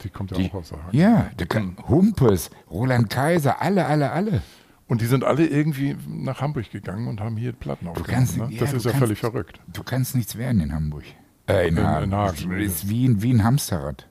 Die 0.02 0.10
kommt 0.10 0.30
ja 0.30 0.36
Die, 0.38 0.48
auch 0.50 0.54
aus 0.54 0.68
der 0.70 0.84
Hagen. 0.84 0.96
ja, 0.96 1.30
der 1.38 1.46
kann, 1.46 1.76
Humpes, 1.88 2.50
Roland 2.70 3.10
Kaiser, 3.10 3.60
alle, 3.60 3.86
alle, 3.86 4.12
alle. 4.12 4.42
Und 4.86 5.00
die 5.02 5.06
sind 5.06 5.24
alle 5.24 5.46
irgendwie 5.46 5.96
nach 6.08 6.40
Hamburg 6.40 6.70
gegangen 6.70 7.08
und 7.08 7.20
haben 7.20 7.36
hier 7.36 7.52
Platten 7.52 7.88
aufgenommen. 7.88 8.10
kannst- 8.14 8.36
Ne? 8.38 8.48
ja, 8.50 8.60
Das 8.60 8.70
du 8.70 8.76
ist 8.76 8.84
ja 8.84 8.90
kannst- 8.92 9.04
völlig 9.04 9.18
verrückt. 9.18 9.60
Du 9.66 9.82
kannst 9.82 10.14
nichts 10.14 10.36
werden 10.36 10.60
in 10.60 10.72
Hamburg. 10.72 11.04
Äh, 11.46 11.68
in, 11.68 11.76
In- 11.76 11.84
Hagen. 11.84 12.04
in 12.04 12.14
Hagen. 12.14 12.50
Das 12.50 12.60
ist 12.60 12.88
wie 12.88 13.06
ein, 13.08 13.20
wie 13.22 13.32
ein 13.34 13.42
Hamsterrad. 13.44 14.06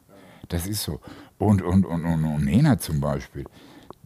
Das 0.50 0.68
ist 0.68 0.84
so. 0.84 1.00
Und, 1.40 1.62
und, 1.62 1.86
und, 1.86 2.04
und, 2.06 2.24
und 2.26 2.46
Nena 2.46 2.78
zum 2.80 3.00
Beispiel. 3.00 3.46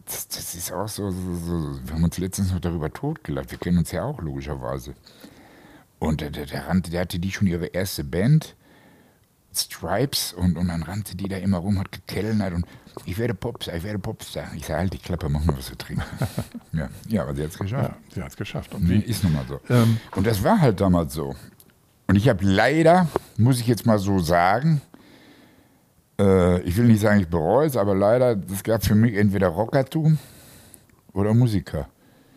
Das, 0.04 0.28
das 0.28 0.54
ist 0.54 0.72
auch 0.72 0.88
so, 0.88 1.10
so, 1.10 1.34
so. 1.34 1.78
Wir 1.84 1.94
haben 1.94 2.04
uns 2.04 2.18
letztens 2.18 2.52
noch 2.52 2.60
darüber 2.60 2.92
totgelacht. 2.92 3.50
Wir 3.50 3.58
kennen 3.58 3.78
uns 3.78 3.90
ja 3.92 4.04
auch 4.04 4.20
logischerweise. 4.20 4.94
Und 5.98 6.20
der, 6.20 6.30
der, 6.30 6.46
der, 6.46 6.80
der 6.80 7.00
hatte 7.00 7.18
die 7.18 7.30
schon 7.30 7.46
ihre 7.46 7.66
erste 7.66 8.02
Band, 8.04 8.56
Stripes, 9.54 10.32
und, 10.32 10.56
und 10.56 10.68
dann 10.68 10.82
rannte 10.82 11.16
die 11.16 11.28
da 11.28 11.36
immer 11.36 11.58
rum, 11.58 11.78
hat 11.78 11.92
gekellnert 11.92 12.52
und 12.54 12.64
ich 13.06 13.18
werde 13.18 13.34
Popstar, 13.34 13.74
ich 13.76 13.84
werde 13.84 13.98
Popstar. 13.98 14.44
Ich 14.56 14.66
sage, 14.66 14.80
halt 14.80 14.92
die 14.92 14.98
Klappe, 14.98 15.28
mach 15.28 15.44
mal 15.44 15.56
was 15.56 15.66
zu 15.66 15.76
trinken. 15.76 16.02
ja, 16.72 16.88
ja, 17.08 17.22
aber 17.22 17.34
sie 17.34 17.42
hat 17.42 17.50
es 17.50 17.58
geschafft. 17.58 17.90
Ja, 17.90 17.96
sie 18.14 18.22
hat 18.22 18.30
es 18.30 18.36
geschafft. 18.36 18.74
Und 18.74 18.84
Nee, 18.84 18.96
wie? 18.96 19.10
ist 19.10 19.24
nun 19.24 19.32
mal 19.32 19.44
so. 19.48 19.60
Ähm, 19.70 19.98
Und 20.14 20.26
das 20.26 20.42
war 20.44 20.60
halt 20.60 20.80
damals 20.80 21.14
so. 21.14 21.34
Und 22.06 22.16
ich 22.16 22.28
habe 22.28 22.44
leider, 22.44 23.08
muss 23.38 23.60
ich 23.60 23.66
jetzt 23.66 23.86
mal 23.86 23.98
so 23.98 24.18
sagen, 24.18 24.82
äh, 26.20 26.60
ich 26.62 26.76
will 26.76 26.84
nicht 26.86 27.00
sagen, 27.00 27.20
ich 27.20 27.28
bereue 27.28 27.66
es, 27.66 27.76
aber 27.76 27.94
leider, 27.94 28.36
es 28.52 28.62
gab 28.62 28.84
für 28.84 28.94
mich 28.94 29.14
entweder 29.16 29.48
Rockertum 29.48 30.18
oder 31.14 31.32
Musiker. 31.34 31.88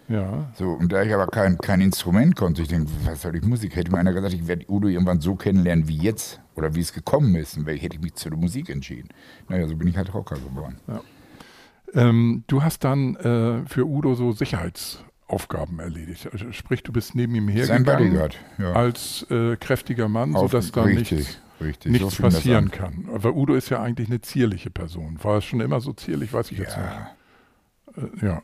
Ja. 0.08 0.52
So, 0.56 0.72
und 0.72 0.92
da 0.92 1.02
ich 1.04 1.14
aber 1.14 1.28
kein, 1.28 1.58
kein 1.58 1.82
Instrument 1.82 2.36
konnte, 2.36 2.62
ich 2.62 2.68
denke, 2.68 2.92
was 3.06 3.24
soll 3.24 3.36
ich 3.36 3.44
Musik? 3.44 3.76
Hätte 3.76 3.92
mir 3.92 3.98
einer 3.98 4.14
gesagt, 4.14 4.34
ich 4.34 4.48
werde 4.48 4.66
Udo 4.70 4.88
irgendwann 4.88 5.20
so 5.20 5.36
kennenlernen 5.36 5.88
wie 5.88 5.98
jetzt 5.98 6.42
oder 6.56 6.76
wie 6.76 6.82
es 6.82 6.94
gekommen 6.94 7.36
ist, 7.36 7.58
und 7.58 7.68
hätte 7.68 7.96
ich 7.96 8.02
mich 8.02 8.14
zu 8.16 8.30
der 8.30 8.38
Musik 8.38 8.70
entschieden. 8.70 9.10
Naja, 9.50 9.68
so 9.68 9.76
bin 9.76 9.88
ich 9.88 9.98
halt 9.98 10.14
Rocker 10.14 10.36
geworden. 10.36 10.78
Ja. 10.88 11.02
Ähm, 11.94 12.44
du 12.48 12.64
hast 12.64 12.84
dann 12.84 13.16
äh, 13.16 13.66
für 13.68 13.86
Udo 13.86 14.16
so 14.16 14.32
Sicherheitsaufgaben 14.32 15.80
erledigt. 15.80 16.30
Also 16.32 16.52
sprich, 16.52 16.84
du 16.84 16.92
bist 16.92 17.16
neben 17.16 17.34
ihm 17.36 17.48
hergegangen 17.48 18.30
ja. 18.58 18.74
als 18.74 19.26
äh, 19.30 19.56
kräftiger 19.56 20.08
Mann, 20.08 20.36
Auf, 20.36 20.52
sodass 20.52 20.72
da 20.72 20.84
richtig, 20.84 21.12
nichts, 21.20 21.42
richtig. 21.62 21.92
nichts 21.92 22.16
so 22.18 22.24
passieren 22.24 22.70
kann. 22.70 23.10
Aber 23.14 23.36
Udo 23.36 23.56
ist 23.56 23.70
ja 23.70 23.82
eigentlich 23.82 24.10
eine 24.10 24.22
zierliche 24.22 24.70
Person. 24.70 25.18
War 25.24 25.40
es 25.40 25.46
schon 25.46 25.62
immer 25.62 25.82
so 25.82 25.94
zierlich, 25.94 26.32
weiß 26.32 26.52
ich 26.52 26.60
ja. 26.60 26.64
jetzt 26.66 26.78
nicht. 26.78 28.22
Äh, 28.22 28.26
ja. 28.26 28.42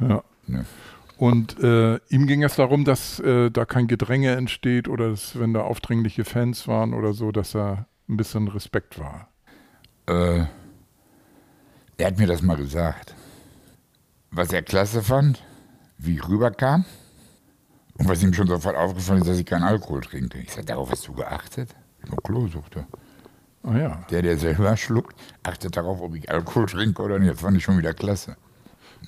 Ja. 0.00 0.22
Ne. 0.46 0.64
Und 1.16 1.62
äh, 1.62 2.00
ihm 2.08 2.26
ging 2.26 2.42
es 2.42 2.56
darum, 2.56 2.84
dass 2.84 3.20
äh, 3.20 3.50
da 3.50 3.64
kein 3.64 3.86
Gedränge 3.86 4.34
entsteht 4.34 4.88
oder 4.88 5.10
dass, 5.10 5.38
wenn 5.38 5.54
da 5.54 5.60
aufdringliche 5.60 6.24
Fans 6.24 6.66
waren 6.66 6.94
oder 6.94 7.12
so, 7.12 7.30
dass 7.30 7.54
er 7.54 7.86
ein 8.08 8.16
bisschen 8.16 8.48
Respekt 8.48 8.98
war. 8.98 9.28
Äh, 10.06 10.46
er 11.98 12.06
hat 12.06 12.18
mir 12.18 12.26
das 12.26 12.42
mal 12.42 12.56
gesagt. 12.56 13.14
Was 14.32 14.52
er 14.52 14.62
klasse 14.62 15.02
fand, 15.02 15.44
wie 15.98 16.14
ich 16.14 16.28
rüberkam 16.28 16.84
und 17.98 18.08
was 18.08 18.22
ihm 18.22 18.34
schon 18.34 18.48
sofort 18.48 18.76
aufgefallen 18.76 19.20
ist, 19.20 19.28
dass 19.28 19.38
ich 19.38 19.46
keinen 19.46 19.62
Alkohol 19.62 20.00
trinke. 20.00 20.38
Ich 20.38 20.50
sagte, 20.50 20.72
darauf 20.72 20.90
hast 20.90 21.06
du 21.06 21.12
geachtet? 21.12 21.74
Nur 22.08 22.16
Klo 22.16 22.48
suchte. 22.48 22.86
Ah 23.62 23.76
ja. 23.76 24.04
Der, 24.10 24.22
der 24.22 24.38
selber 24.38 24.76
schluckt, 24.76 25.14
achtet 25.42 25.76
darauf, 25.76 26.00
ob 26.00 26.14
ich 26.14 26.30
Alkohol 26.30 26.66
trinke 26.66 27.02
oder 27.02 27.18
nicht. 27.18 27.32
Das 27.32 27.40
fand 27.40 27.56
ich 27.56 27.62
schon 27.62 27.78
wieder 27.78 27.94
klasse. 27.94 28.36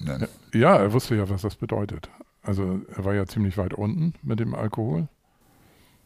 Nein. 0.00 0.28
Ja, 0.52 0.76
er 0.76 0.92
wusste 0.92 1.16
ja, 1.16 1.28
was 1.28 1.42
das 1.42 1.56
bedeutet. 1.56 2.08
Also 2.42 2.80
er 2.94 3.04
war 3.04 3.14
ja 3.14 3.26
ziemlich 3.26 3.56
weit 3.56 3.74
unten 3.74 4.14
mit 4.22 4.38
dem 4.38 4.54
Alkohol. 4.54 5.08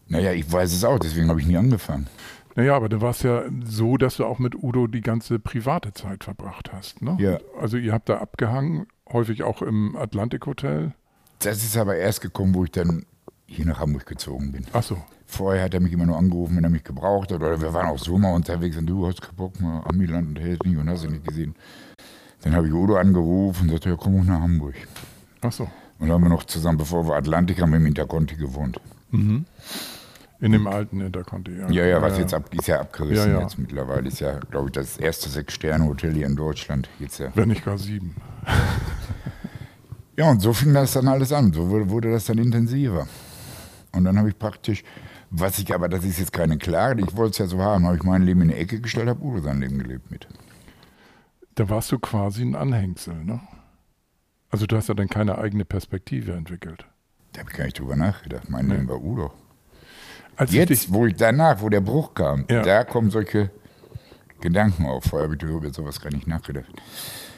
Naja, 0.06 0.32
ich 0.32 0.50
weiß 0.50 0.72
es 0.72 0.84
auch, 0.84 0.98
deswegen 0.98 1.28
habe 1.28 1.40
ich 1.40 1.46
nie 1.46 1.56
angefangen. 1.56 2.06
Naja, 2.54 2.74
aber 2.74 2.88
du 2.88 3.00
warst 3.00 3.22
ja 3.22 3.44
so, 3.64 3.96
dass 3.96 4.16
du 4.16 4.24
auch 4.24 4.38
mit 4.38 4.54
Udo 4.60 4.86
die 4.86 5.00
ganze 5.00 5.38
private 5.38 5.92
Zeit 5.92 6.24
verbracht 6.24 6.72
hast. 6.72 7.02
Ne? 7.02 7.16
Ja. 7.20 7.38
Also 7.60 7.76
ihr 7.76 7.92
habt 7.92 8.08
da 8.08 8.18
abgehangen, 8.18 8.86
häufig 9.12 9.42
auch 9.42 9.62
im 9.62 9.96
Atlantik 9.96 10.46
Hotel. 10.46 10.92
Das 11.40 11.62
ist 11.62 11.76
aber 11.76 11.96
erst 11.96 12.20
gekommen, 12.20 12.54
wo 12.54 12.64
ich 12.64 12.72
dann 12.72 13.04
hier 13.46 13.66
nach 13.66 13.78
Hamburg 13.78 14.06
gezogen 14.06 14.52
bin. 14.52 14.66
Ach 14.72 14.82
so. 14.82 14.96
Vorher 15.30 15.64
hat 15.64 15.74
er 15.74 15.80
mich 15.80 15.92
immer 15.92 16.06
nur 16.06 16.16
angerufen, 16.16 16.56
wenn 16.56 16.64
er 16.64 16.70
mich 16.70 16.82
gebraucht 16.82 17.30
hat. 17.30 17.42
Oder 17.42 17.60
wir 17.60 17.74
waren 17.74 17.88
auch 17.88 17.98
so 17.98 18.16
mal 18.16 18.32
unterwegs 18.32 18.78
und 18.78 18.86
du 18.86 19.06
hast 19.06 19.20
Bock 19.36 19.60
mal 19.60 19.82
Amiland 19.84 20.28
und 20.28 20.40
Helsinki 20.40 20.78
und 20.78 20.88
hast 20.88 21.04
du 21.04 21.10
nicht 21.10 21.26
gesehen. 21.26 21.54
Dann 22.40 22.56
habe 22.56 22.66
ich 22.66 22.72
Udo 22.72 22.96
angerufen 22.96 23.64
und 23.64 23.70
sagte, 23.70 23.90
ja, 23.90 23.96
komm 23.96 24.14
hoch 24.14 24.24
nach 24.24 24.40
Hamburg. 24.40 24.74
Ach 25.42 25.52
so. 25.52 25.64
Und 25.98 26.08
dann 26.08 26.12
haben 26.12 26.22
wir 26.22 26.30
noch 26.30 26.44
zusammen, 26.44 26.78
bevor 26.78 27.06
wir 27.06 27.14
Atlantik 27.14 27.60
haben, 27.60 27.74
im 27.74 27.84
Interconti 27.84 28.36
gewohnt. 28.36 28.80
Mhm. 29.10 29.44
In 30.40 30.52
dem 30.52 30.66
alten 30.66 31.02
Interconti, 31.02 31.58
ja. 31.58 31.68
Ja, 31.68 31.84
ja, 31.84 32.00
was 32.00 32.14
ja, 32.14 32.20
jetzt 32.20 32.32
ab, 32.32 32.48
ist 32.54 32.66
ja 32.66 32.80
abgerissen 32.80 33.32
ja, 33.32 33.38
ja. 33.38 33.42
jetzt 33.42 33.58
mittlerweile. 33.58 34.08
Ist 34.08 34.20
ja, 34.20 34.38
glaube 34.50 34.68
ich, 34.68 34.72
das 34.72 34.96
erste 34.96 35.28
Sechs-Sterne-Hotel 35.28 36.14
hier 36.14 36.26
in 36.26 36.36
Deutschland. 36.36 36.88
Jetzt 37.00 37.18
ja. 37.18 37.30
Wenn 37.34 37.48
nicht 37.48 37.66
gar 37.66 37.76
sieben. 37.76 38.16
ja, 40.16 40.30
und 40.30 40.40
so 40.40 40.54
fing 40.54 40.72
das 40.72 40.94
dann 40.94 41.06
alles 41.06 41.32
an. 41.32 41.52
So 41.52 41.68
wurde, 41.68 41.90
wurde 41.90 42.12
das 42.12 42.24
dann 42.24 42.38
intensiver. 42.38 43.06
Und 43.92 44.04
dann 44.04 44.16
habe 44.16 44.30
ich 44.30 44.38
praktisch, 44.38 44.84
was 45.30 45.58
ich 45.58 45.74
aber, 45.74 45.88
das 45.88 46.04
ist 46.04 46.18
jetzt 46.18 46.32
keine 46.32 46.58
Klage, 46.58 47.02
ich 47.02 47.16
wollte 47.16 47.32
es 47.32 47.38
ja 47.38 47.46
so 47.46 47.58
haben, 47.60 47.86
habe 47.86 47.96
ich 47.96 48.02
mein 48.02 48.22
Leben 48.22 48.42
in 48.42 48.48
die 48.48 48.54
Ecke 48.54 48.80
gestellt, 48.80 49.08
habe 49.08 49.22
Udo 49.22 49.40
sein 49.40 49.60
Leben 49.60 49.78
gelebt 49.78 50.10
mit. 50.10 50.26
Da 51.54 51.68
warst 51.68 51.92
du 51.92 51.98
quasi 51.98 52.42
ein 52.42 52.54
Anhängsel, 52.54 53.24
ne? 53.24 53.40
Also 54.50 54.66
du 54.66 54.76
hast 54.76 54.88
ja 54.88 54.94
dann 54.94 55.08
keine 55.08 55.38
eigene 55.38 55.64
Perspektive 55.64 56.32
entwickelt. 56.32 56.86
Da 57.32 57.40
habe 57.40 57.50
ich 57.50 57.56
gar 57.56 57.64
nicht 57.64 57.78
drüber 57.78 57.96
nachgedacht. 57.96 58.48
Mein 58.48 58.66
nee. 58.66 58.74
Leben 58.74 58.88
war 58.88 59.02
Udo. 59.02 59.32
Als 60.36 60.52
Jetzt, 60.52 60.70
ich 60.70 60.92
wo 60.92 61.06
ich 61.06 61.16
danach, 61.16 61.60
wo 61.60 61.68
der 61.68 61.80
Bruch 61.80 62.14
kam, 62.14 62.46
ja. 62.48 62.62
da 62.62 62.84
kommen 62.84 63.10
solche 63.10 63.50
Gedanken 64.40 64.86
auf. 64.86 65.04
Vorher 65.04 65.28
habe 65.28 65.36
ich 65.36 65.42
über 65.42 65.70
sowas 65.72 66.00
gar 66.00 66.10
nicht 66.10 66.26
nachgedacht. 66.26 66.72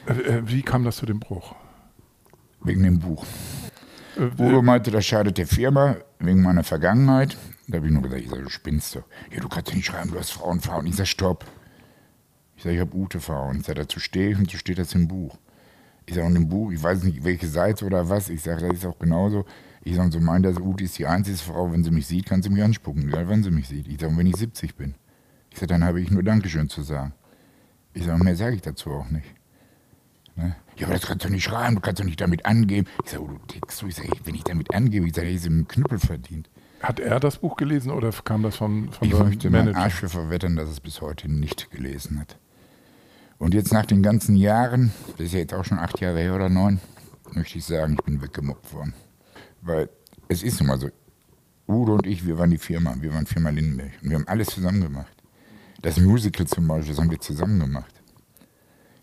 Äh, 0.06 0.12
äh, 0.12 0.42
wie 0.44 0.62
kam 0.62 0.85
das 0.85 0.97
zu 0.97 1.06
dem 1.06 1.18
Bruch? 1.18 1.54
Wegen 2.62 2.82
dem 2.82 2.99
Buch. 2.99 3.25
Äh, 4.16 4.42
Udo 4.42 4.59
äh, 4.59 4.62
meinte, 4.62 4.90
das 4.90 5.06
schadet 5.06 5.38
der 5.38 5.47
Firma 5.47 5.97
wegen 6.18 6.42
meiner 6.42 6.62
Vergangenheit. 6.62 7.37
Da 7.71 7.77
habe 7.77 7.87
ich 7.87 7.93
nur 7.93 8.03
gesagt, 8.03 8.23
ich 8.23 8.29
sage, 8.29 8.43
du 8.43 8.49
spinnst 8.49 8.97
doch. 8.97 9.05
Ja, 9.33 9.41
du 9.41 9.49
kannst 9.49 9.71
ja 9.71 9.77
nicht 9.77 9.87
schreiben, 9.87 10.11
du 10.11 10.19
hast 10.19 10.33
Frauen, 10.33 10.61
Frauen. 10.61 10.87
Ich 10.87 10.97
sage, 10.97 11.07
stopp. 11.07 11.45
Ich 12.57 12.65
sage, 12.65 12.75
ich 12.75 12.81
habe 12.81 12.97
Ute 12.97 13.21
Frauen. 13.21 13.61
Ich 13.61 13.67
sage, 13.67 13.81
dazu 13.81 14.00
stehe 14.00 14.31
ich 14.31 14.39
und 14.39 14.50
so 14.50 14.59
steht 14.59 14.79
das 14.79 14.95
im 14.95 15.09
Buch. 15.09 15.39
Ich 16.07 16.15
sage, 16.15 16.27
und 16.27 16.37
im 16.37 16.49
Buch, 16.49 16.73
ich 16.73 16.83
weiß 16.83 17.05
nicht, 17.05 17.23
welche 17.23 17.47
Seite 17.47 17.87
oder 17.87 18.09
was. 18.09 18.29
Ich 18.29 18.43
sage, 18.43 18.67
das 18.67 18.79
ist 18.79 18.87
auch 18.87 18.99
genauso. 18.99 19.45
Ich 19.83 19.95
sage, 19.95 20.11
so 20.11 20.21
meint 20.21 20.45
das, 20.45 20.59
Ute 20.59 20.85
ist 20.85 20.99
die 20.99 21.07
einzige 21.07 21.39
Frau, 21.39 21.73
wenn 21.73 21.85
sie 21.85 21.91
mich 21.91 22.07
sieht, 22.07 22.27
kann 22.27 22.43
sie 22.43 22.50
mich 22.50 22.62
anspucken, 22.62 23.09
egal 23.09 23.29
wann 23.29 23.43
sie 23.43 23.50
mich 23.50 23.69
sieht. 23.69 23.89
Ich 23.89 24.00
sage, 24.00 24.17
wenn 24.17 24.27
ich 24.27 24.37
70 24.37 24.75
bin. 24.75 24.95
Ich 25.50 25.59
sage, 25.59 25.69
dann 25.69 25.85
habe 25.85 26.00
ich 26.00 26.11
nur 26.11 26.23
Dankeschön 26.23 26.69
zu 26.69 26.83
sagen. 26.83 27.15
Ich 27.95 28.05
sage, 28.05 28.23
mehr 28.23 28.37
sage 28.37 28.57
ich 28.57 28.62
dazu 28.62 28.91
auch 28.91 29.09
nicht. 29.09 29.35
Ne? 30.37 30.57
Ja, 30.77 30.87
aber 30.87 30.95
das 30.95 31.07
kannst 31.07 31.25
du 31.25 31.29
nicht 31.31 31.45
schreiben, 31.45 31.77
du 31.77 31.81
kannst 31.81 32.00
doch 32.00 32.05
nicht 32.05 32.21
damit 32.21 32.45
angeben. 32.45 32.87
Ich 33.05 33.11
sage, 33.11 33.23
oh, 33.23 33.29
du 33.29 33.39
tickst 33.47 33.81
du. 33.83 33.87
Ich 33.87 33.95
sage, 33.97 34.11
wenn 34.25 34.35
ich 34.35 34.45
damit 34.45 34.75
angebe, 34.75 35.07
ich 35.07 35.15
sage, 35.15 35.29
ich 35.29 35.41
habe 35.41 35.55
einen 35.55 35.69
Knüppel 35.69 35.99
verdient. 35.99 36.50
Hat 36.81 36.99
er 36.99 37.21
das 37.21 37.39
Buch 37.39 37.57
gelesen 37.57 37.91
oder 37.91 38.11
kam 38.11 38.43
das 38.43 38.57
von, 38.57 38.91
von 38.91 39.07
Ich 39.07 39.19
möchte 39.19 39.51
meinen 39.51 39.75
Arsch 39.75 39.95
für 39.95 40.09
verwettern, 40.09 40.57
dass 40.57 40.69
es 40.71 40.81
bis 40.81 41.01
heute 41.01 41.31
nicht 41.31 41.71
gelesen 41.71 42.19
hat. 42.19 42.39
Und 43.39 43.55
jetzt 43.55 43.73
nach 43.73 43.87
den 43.87 44.03
ganzen 44.03 44.37
Jahren, 44.37 44.93
das 45.17 45.27
ist 45.27 45.33
ja 45.33 45.41
jetzt 45.41 45.55
auch 45.55 45.65
schon 45.65 45.79
acht 45.79 46.01
Jahre 46.01 46.21
her 46.21 46.35
oder 46.35 46.49
neun, 46.49 46.81
möchte 47.33 47.59
ich 47.59 47.65
sagen, 47.65 47.95
ich 47.99 48.05
bin 48.05 48.23
weggemobbt 48.23 48.73
worden. 48.73 48.95
Weil 49.63 49.89
es 50.29 50.43
ist 50.43 50.61
immer 50.61 50.79
so, 50.79 50.89
Udo 51.67 51.95
und 51.95 52.07
ich, 52.07 52.27
wir 52.27 52.39
waren 52.39 52.51
die 52.51 52.59
Firma, 52.59 52.95
wir 52.99 53.13
waren 53.15 53.27
Firma 53.27 53.51
Lindenberg. 53.51 53.93
Und 54.03 54.11
wir 54.11 54.17
haben 54.17 54.29
alles 54.29 54.49
zusammen 54.49 54.81
gemacht. 54.81 55.13
Das 55.83 55.99
Musical 55.99 56.47
zum 56.47 56.67
Beispiel, 56.67 56.95
das 56.95 57.01
haben 57.01 57.11
wir 57.11 57.21
zusammen 57.21 57.61
gemacht. 57.61 57.95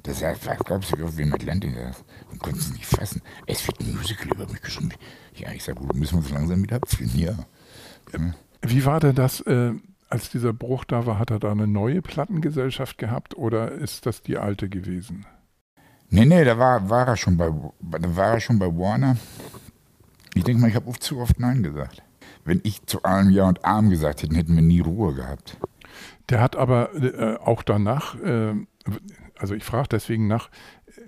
Das 0.04 0.24
heißt, 0.24 0.46
was 0.46 0.60
glaubst 0.60 0.92
du, 0.94 1.18
wie 1.18 1.22
im 1.24 1.34
Atlantik 1.34 1.76
saß? 1.76 2.04
Und 2.32 2.40
konnten 2.40 2.60
es 2.60 2.72
nicht 2.72 2.86
fassen. 2.86 3.22
Es 3.46 3.66
wird 3.68 3.80
ein 3.80 3.96
Musical 3.96 4.30
über 4.30 4.48
mich 4.48 4.62
geschrieben. 4.62 4.94
Ja, 5.36 5.52
ich 5.52 5.64
sage, 5.64 5.82
Udo, 5.82 5.94
müssen 5.96 6.14
wir 6.14 6.20
uns 6.20 6.30
langsam 6.30 6.62
wieder 6.64 6.78
abfinden, 6.78 7.20
ja. 7.20 7.36
Ja. 8.14 8.34
Wie 8.62 8.86
war 8.86 9.00
denn 9.00 9.16
das? 9.16 9.42
Äh 9.42 9.74
als 10.10 10.30
dieser 10.30 10.54
Bruch 10.54 10.86
da 10.86 11.06
war, 11.06 11.20
hat 11.20 11.32
er 11.32 11.40
da 11.40 11.52
eine 11.52 11.68
neue 11.68 12.02
Plattengesellschaft 12.02 12.98
gehabt 12.98 13.36
oder 13.36 13.72
ist 13.72 14.06
das 14.06 14.22
die 14.22 14.38
alte 14.38 14.70
gewesen? 14.70 15.26
Nee, 16.10 16.26
nee, 16.26 16.44
da 16.46 16.58
war, 16.58 16.90
war, 16.90 17.08
er, 17.08 17.18
schon 17.18 17.36
bei, 17.36 17.52
da 17.82 18.16
war 18.16 18.34
er 18.34 18.40
schon 18.40 18.60
bei 18.60 18.68
Warner. 18.68 19.18
Ich 20.34 20.44
denke 20.44 20.62
mal, 20.62 20.70
ich 20.70 20.76
habe 20.76 20.88
oft 20.88 21.04
zu 21.04 21.20
oft 21.20 21.40
Nein 21.40 21.64
gesagt. 21.64 22.02
Wenn 22.46 22.62
ich 22.64 22.86
zu 22.86 23.04
allem 23.04 23.30
Ja 23.32 23.48
und 23.48 23.66
Arm 23.66 23.90
gesagt 23.90 24.24
hätte, 24.24 24.36
hätten 24.36 24.56
wir 24.56 24.62
nie 24.62 24.80
Ruhe 24.80 25.14
gehabt. 25.14 25.58
Der 26.30 26.40
hat 26.40 26.56
aber 26.56 26.94
äh, 26.96 27.38
auch 27.38 27.64
danach, 27.64 28.16
äh, 28.22 28.54
also 29.38 29.54
ich 29.54 29.66
frage 29.66 29.90
deswegen 29.92 30.28
nach, 30.28 30.50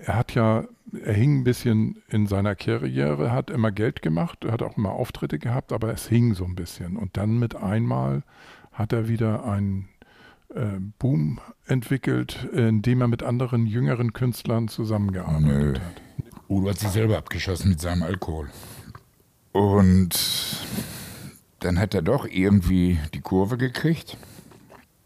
er 0.04 0.16
hat 0.16 0.34
ja, 0.34 0.64
er 1.04 1.14
hing 1.14 1.40
ein 1.40 1.44
bisschen 1.44 2.02
in 2.08 2.26
seiner 2.26 2.54
Karriere, 2.54 3.32
hat 3.32 3.50
immer 3.50 3.72
Geld 3.72 4.02
gemacht, 4.02 4.44
hat 4.44 4.62
auch 4.62 4.76
immer 4.76 4.92
Auftritte 4.92 5.38
gehabt, 5.38 5.72
aber 5.72 5.92
es 5.92 6.06
hing 6.08 6.34
so 6.34 6.44
ein 6.44 6.54
bisschen. 6.54 6.96
Und 6.96 7.16
dann 7.16 7.38
mit 7.38 7.56
einmal 7.56 8.22
hat 8.72 8.92
er 8.92 9.08
wieder 9.08 9.44
einen 9.44 9.88
äh, 10.54 10.78
Boom 10.98 11.40
entwickelt, 11.66 12.48
in 12.52 12.82
dem 12.82 13.00
er 13.00 13.08
mit 13.08 13.22
anderen 13.22 13.66
jüngeren 13.66 14.12
Künstlern 14.12 14.68
zusammengearbeitet 14.68 15.46
Nö. 15.46 15.74
hat. 15.74 16.02
Udo 16.48 16.70
hat 16.70 16.78
sich 16.78 16.90
selber 16.90 17.18
abgeschossen 17.18 17.70
mit 17.70 17.80
seinem 17.80 18.02
Alkohol. 18.02 18.48
Und 19.52 20.10
dann 21.60 21.78
hat 21.78 21.94
er 21.94 22.02
doch 22.02 22.26
irgendwie 22.26 22.98
die 23.14 23.20
Kurve 23.20 23.56
gekriegt, 23.56 24.16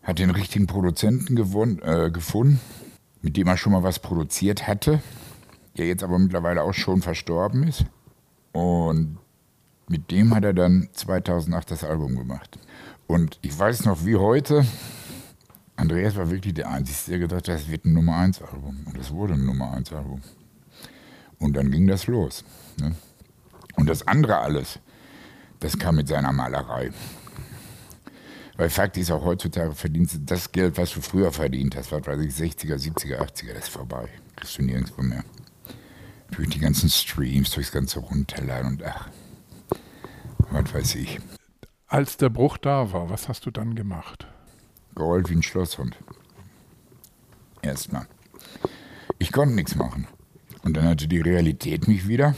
hat 0.03 0.19
den 0.19 0.31
richtigen 0.31 0.67
Produzenten 0.67 1.37
gewonnen, 1.37 1.81
äh, 1.83 2.11
gefunden, 2.11 2.61
mit 3.21 3.37
dem 3.37 3.49
er 3.49 3.57
schon 3.57 3.73
mal 3.73 3.83
was 3.83 3.99
produziert 3.99 4.67
hatte, 4.67 5.03
der 5.77 5.87
jetzt 5.87 6.03
aber 6.03 6.19
mittlerweile 6.19 6.63
auch 6.63 6.75
schon 6.75 7.03
verstorben 7.03 7.65
ist. 7.65 7.85
Und 8.53 9.19
mit 9.89 10.11
dem 10.11 10.35
hat 10.35 10.45
er 10.45 10.55
dann 10.55 10.89
2008 10.93 11.71
das 11.71 11.85
Album 11.85 12.17
gemacht. 12.17 12.59
Und 13.07 13.39
ich 13.43 13.59
weiß 13.59 13.85
noch 13.85 14.05
wie 14.05 14.17
heute, 14.17 14.65
Andreas 15.77 16.17
war 16.17 16.31
wirklich 16.31 16.55
der 16.55 16.71
Einzige, 16.71 17.11
der 17.11 17.19
gedacht 17.19 17.49
hat, 17.49 17.57
das 17.57 17.69
wird 17.69 17.85
ein 17.85 17.93
Nummer 17.93 18.17
1 18.17 18.43
Album. 18.43 18.87
Und 18.87 18.97
es 18.97 19.11
wurde 19.11 19.35
ein 19.35 19.45
Nummer 19.45 19.73
1 19.73 19.93
Album. 19.93 20.23
Und 21.39 21.57
dann 21.57 21.71
ging 21.71 21.87
das 21.87 22.07
los. 22.07 22.45
Ne? 22.79 22.95
Und 23.77 23.89
das 23.89 24.07
andere 24.07 24.39
alles, 24.39 24.79
das 25.61 25.79
kam 25.79 25.97
mit 25.97 26.09
seiner 26.09 26.33
Malerei. 26.33 26.91
Weil 28.57 28.71
Fakt 28.71 28.97
ist 28.97 29.11
auch 29.11 29.25
heutzutage 29.25 29.73
verdienst 29.73 30.15
du 30.15 30.19
das 30.21 30.53
Geld, 30.53 30.79
was 30.79 30.93
du 30.95 31.01
früher 31.01 31.33
verdient 31.33 31.77
hast, 31.77 31.91
was 31.91 32.07
weiß 32.07 32.21
ich, 32.21 32.33
60er, 32.33 32.77
70er, 32.77 33.19
80er, 33.19 33.53
das 33.53 33.65
ist 33.65 33.69
vorbei. 33.69 34.09
Kriegst 34.37 34.59
du 34.59 34.63
nirgendwo 34.63 35.03
mehr. 35.03 35.25
Durch 36.37 36.49
die 36.49 36.59
ganzen 36.59 36.91
Streams, 36.91 37.51
durchs 37.51 37.71
ganze 37.71 38.01
Runterladen 38.01 38.73
und 38.73 38.83
ach, 38.85 39.09
was 40.51 40.75
weiß 40.75 40.95
ich. 40.97 41.21
Als 41.87 42.17
der 42.17 42.29
Bruch 42.29 42.59
da 42.59 42.93
war, 42.93 43.09
was 43.09 43.29
hast 43.29 43.47
du 43.47 43.51
dann 43.51 43.75
gemacht? 43.75 44.27
Geheult 44.95 45.31
wie 45.31 45.37
ein 45.37 45.43
Schlosshund. 45.43 45.97
Erstmal. 47.63 48.07
Ich 49.19 49.33
konnte 49.33 49.55
nichts 49.55 49.77
machen. 49.77 50.07
Und 50.63 50.77
dann 50.77 50.89
hatte 50.89 51.07
die 51.07 51.21
Realität 51.21 51.89
mich 51.89 52.09
wieder. 52.09 52.35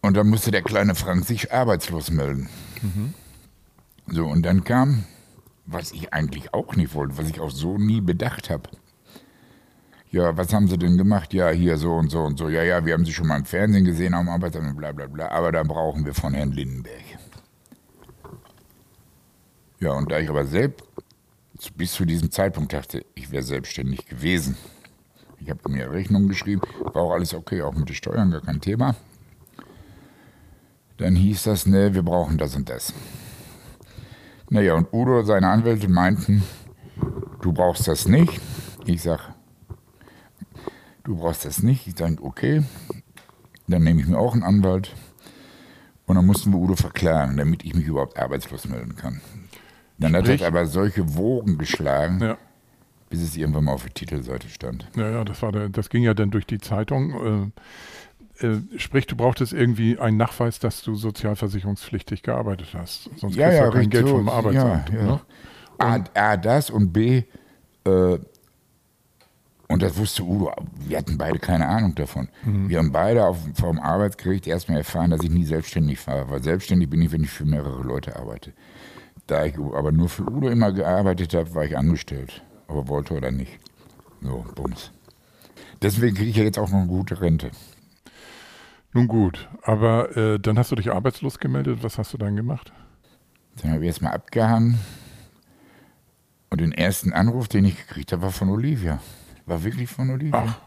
Und 0.00 0.16
dann 0.16 0.28
musste 0.28 0.50
der 0.50 0.62
kleine 0.62 0.94
Frank 0.94 1.24
sich 1.26 1.52
arbeitslos 1.52 2.10
melden. 2.10 2.48
Mhm. 2.82 3.14
So, 4.06 4.26
und 4.26 4.42
dann 4.42 4.64
kam, 4.64 5.04
was 5.66 5.92
ich 5.92 6.14
eigentlich 6.14 6.54
auch 6.54 6.76
nicht 6.76 6.94
wollte, 6.94 7.18
was 7.18 7.28
ich 7.28 7.40
auch 7.40 7.50
so 7.50 7.76
nie 7.76 8.00
bedacht 8.00 8.48
habe. 8.48 8.70
Ja, 10.10 10.36
was 10.36 10.54
haben 10.54 10.68
sie 10.68 10.78
denn 10.78 10.96
gemacht? 10.96 11.34
Ja, 11.34 11.50
hier 11.50 11.76
so 11.76 11.92
und 11.92 12.10
so 12.10 12.22
und 12.22 12.38
so. 12.38 12.48
Ja, 12.48 12.62
ja, 12.62 12.84
wir 12.84 12.94
haben 12.94 13.04
sie 13.04 13.12
schon 13.12 13.26
mal 13.26 13.36
im 13.36 13.44
Fernsehen 13.44 13.84
gesehen 13.84 14.14
am 14.14 14.28
Arbeitsamt, 14.28 14.76
bla 14.76 14.92
bla 14.92 15.06
bla. 15.06 15.28
Aber 15.28 15.52
da 15.52 15.62
brauchen 15.62 16.06
wir 16.06 16.14
von 16.14 16.32
Herrn 16.32 16.52
Lindenberg. 16.52 17.04
Ja, 19.80 19.92
und 19.92 20.10
da 20.10 20.18
ich 20.18 20.28
aber 20.30 20.44
selbst 20.44 20.82
bis 21.76 21.92
zu 21.92 22.04
diesem 22.04 22.30
Zeitpunkt 22.30 22.72
dachte, 22.72 23.04
ich 23.14 23.30
wäre 23.30 23.42
selbstständig 23.42 24.06
gewesen. 24.06 24.56
Ich 25.40 25.50
habe 25.50 25.68
mir 25.68 25.90
Rechnungen 25.90 26.28
geschrieben, 26.28 26.62
war 26.80 27.02
auch 27.02 27.12
alles 27.12 27.34
okay, 27.34 27.62
auch 27.62 27.74
mit 27.74 27.88
den 27.88 27.94
Steuern, 27.94 28.30
gar 28.30 28.40
kein 28.40 28.60
Thema. 28.60 28.96
Dann 30.96 31.14
hieß 31.14 31.44
das, 31.44 31.66
ne, 31.66 31.94
wir 31.94 32.02
brauchen 32.02 32.38
das 32.38 32.56
und 32.56 32.68
das. 32.68 32.92
Naja, 34.50 34.74
und 34.74 34.92
Udo, 34.92 35.22
seine 35.22 35.48
Anwälte 35.48 35.88
meinten, 35.88 36.42
du 37.42 37.52
brauchst 37.52 37.86
das 37.86 38.08
nicht. 38.08 38.40
Ich 38.84 39.02
sag, 39.02 39.34
du 41.08 41.16
brauchst 41.16 41.44
das 41.44 41.62
nicht. 41.62 41.86
Ich 41.86 41.96
sage, 41.96 42.22
okay, 42.22 42.62
dann 43.66 43.82
nehme 43.82 44.00
ich 44.00 44.06
mir 44.06 44.18
auch 44.18 44.34
einen 44.34 44.42
Anwalt. 44.42 44.94
Und 46.06 46.16
dann 46.16 46.26
mussten 46.26 46.52
wir 46.52 46.58
Udo 46.58 46.76
verklagen, 46.76 47.36
damit 47.36 47.64
ich 47.64 47.74
mich 47.74 47.86
überhaupt 47.86 48.18
arbeitslos 48.18 48.66
melden 48.68 48.96
kann. 48.96 49.20
Dann 49.98 50.14
Sprich, 50.14 50.34
hat 50.34 50.40
er 50.40 50.46
aber 50.48 50.66
solche 50.66 51.16
Wogen 51.16 51.58
geschlagen, 51.58 52.20
ja. 52.20 52.38
bis 53.10 53.20
es 53.20 53.36
irgendwann 53.36 53.64
mal 53.64 53.72
auf 53.72 53.82
der 53.82 53.92
Titelseite 53.92 54.48
stand. 54.48 54.86
Ja, 54.96 55.10
ja, 55.10 55.24
das, 55.24 55.42
war 55.42 55.52
der, 55.52 55.68
das 55.68 55.90
ging 55.90 56.02
ja 56.02 56.14
dann 56.14 56.30
durch 56.30 56.46
die 56.46 56.58
Zeitung. 56.58 57.52
Äh, 58.40 58.46
äh, 58.46 58.60
sprich, 58.78 59.06
du 59.06 59.16
brauchtest 59.16 59.52
irgendwie 59.52 59.98
einen 59.98 60.16
Nachweis, 60.16 60.60
dass 60.60 60.82
du 60.82 60.94
sozialversicherungspflichtig 60.94 62.22
gearbeitet 62.22 62.68
hast. 62.74 63.10
Sonst 63.16 63.34
ja, 63.34 63.48
kriegst 63.48 63.60
ja, 63.60 63.70
du 63.70 63.76
ja 63.76 63.80
kein 63.80 63.90
Geld 63.90 64.06
so, 64.06 64.16
vom 64.16 64.28
Arbeitsamt. 64.28 64.90
Ja, 64.90 64.96
ja. 64.96 65.04
Ne? 65.04 65.20
A, 65.78 66.04
A, 66.14 66.36
das 66.36 66.70
und 66.70 66.92
B, 66.92 67.24
äh, 67.84 68.18
und 69.68 69.82
das 69.82 69.96
wusste 69.98 70.22
Udo. 70.24 70.50
Wir 70.86 70.96
hatten 70.96 71.18
beide 71.18 71.38
keine 71.38 71.68
Ahnung 71.68 71.94
davon. 71.94 72.28
Mhm. 72.44 72.70
Wir 72.70 72.78
haben 72.78 72.90
beide 72.90 73.26
auf, 73.26 73.36
vom 73.54 73.78
Arbeitsgericht 73.78 74.46
erstmal 74.46 74.78
erfahren, 74.78 75.10
dass 75.10 75.22
ich 75.22 75.30
nie 75.30 75.44
selbstständig 75.44 76.04
war. 76.06 76.30
Weil 76.30 76.42
selbstständig 76.42 76.88
bin 76.88 77.02
ich, 77.02 77.12
wenn 77.12 77.22
ich 77.22 77.30
für 77.30 77.44
mehrere 77.44 77.82
Leute 77.82 78.16
arbeite. 78.16 78.54
Da 79.26 79.44
ich 79.44 79.58
aber 79.58 79.92
nur 79.92 80.08
für 80.08 80.22
Udo 80.22 80.48
immer 80.48 80.72
gearbeitet 80.72 81.34
habe, 81.34 81.54
war 81.54 81.64
ich 81.66 81.76
angestellt. 81.76 82.42
Aber 82.66 82.88
wollte 82.88 83.14
oder 83.14 83.30
nicht. 83.30 83.58
So, 84.22 84.44
bums. 84.54 84.90
Deswegen 85.82 86.16
kriege 86.16 86.30
ich 86.30 86.36
ja 86.36 86.44
jetzt 86.44 86.58
auch 86.58 86.70
noch 86.70 86.78
eine 86.78 86.88
gute 86.88 87.20
Rente. 87.20 87.50
Nun 88.94 89.06
gut, 89.06 89.48
aber 89.62 90.16
äh, 90.16 90.40
dann 90.40 90.58
hast 90.58 90.72
du 90.72 90.76
dich 90.76 90.90
arbeitslos 90.90 91.38
gemeldet. 91.38 91.82
Was 91.82 91.98
hast 91.98 92.14
du 92.14 92.18
dann 92.18 92.36
gemacht? 92.36 92.72
Dann 93.60 93.72
habe 93.72 93.82
ich 93.82 93.88
erstmal 93.88 94.14
abgehangen. 94.14 94.78
Und 96.48 96.62
den 96.62 96.72
ersten 96.72 97.12
Anruf, 97.12 97.48
den 97.48 97.66
ich 97.66 97.76
gekriegt 97.76 98.12
habe, 98.12 98.22
war 98.22 98.32
von 98.32 98.48
Olivia. 98.48 99.00
War 99.48 99.64
wirklich 99.64 99.88
von 99.90 100.10
Olivia. 100.10 100.44
Ach. 100.46 100.58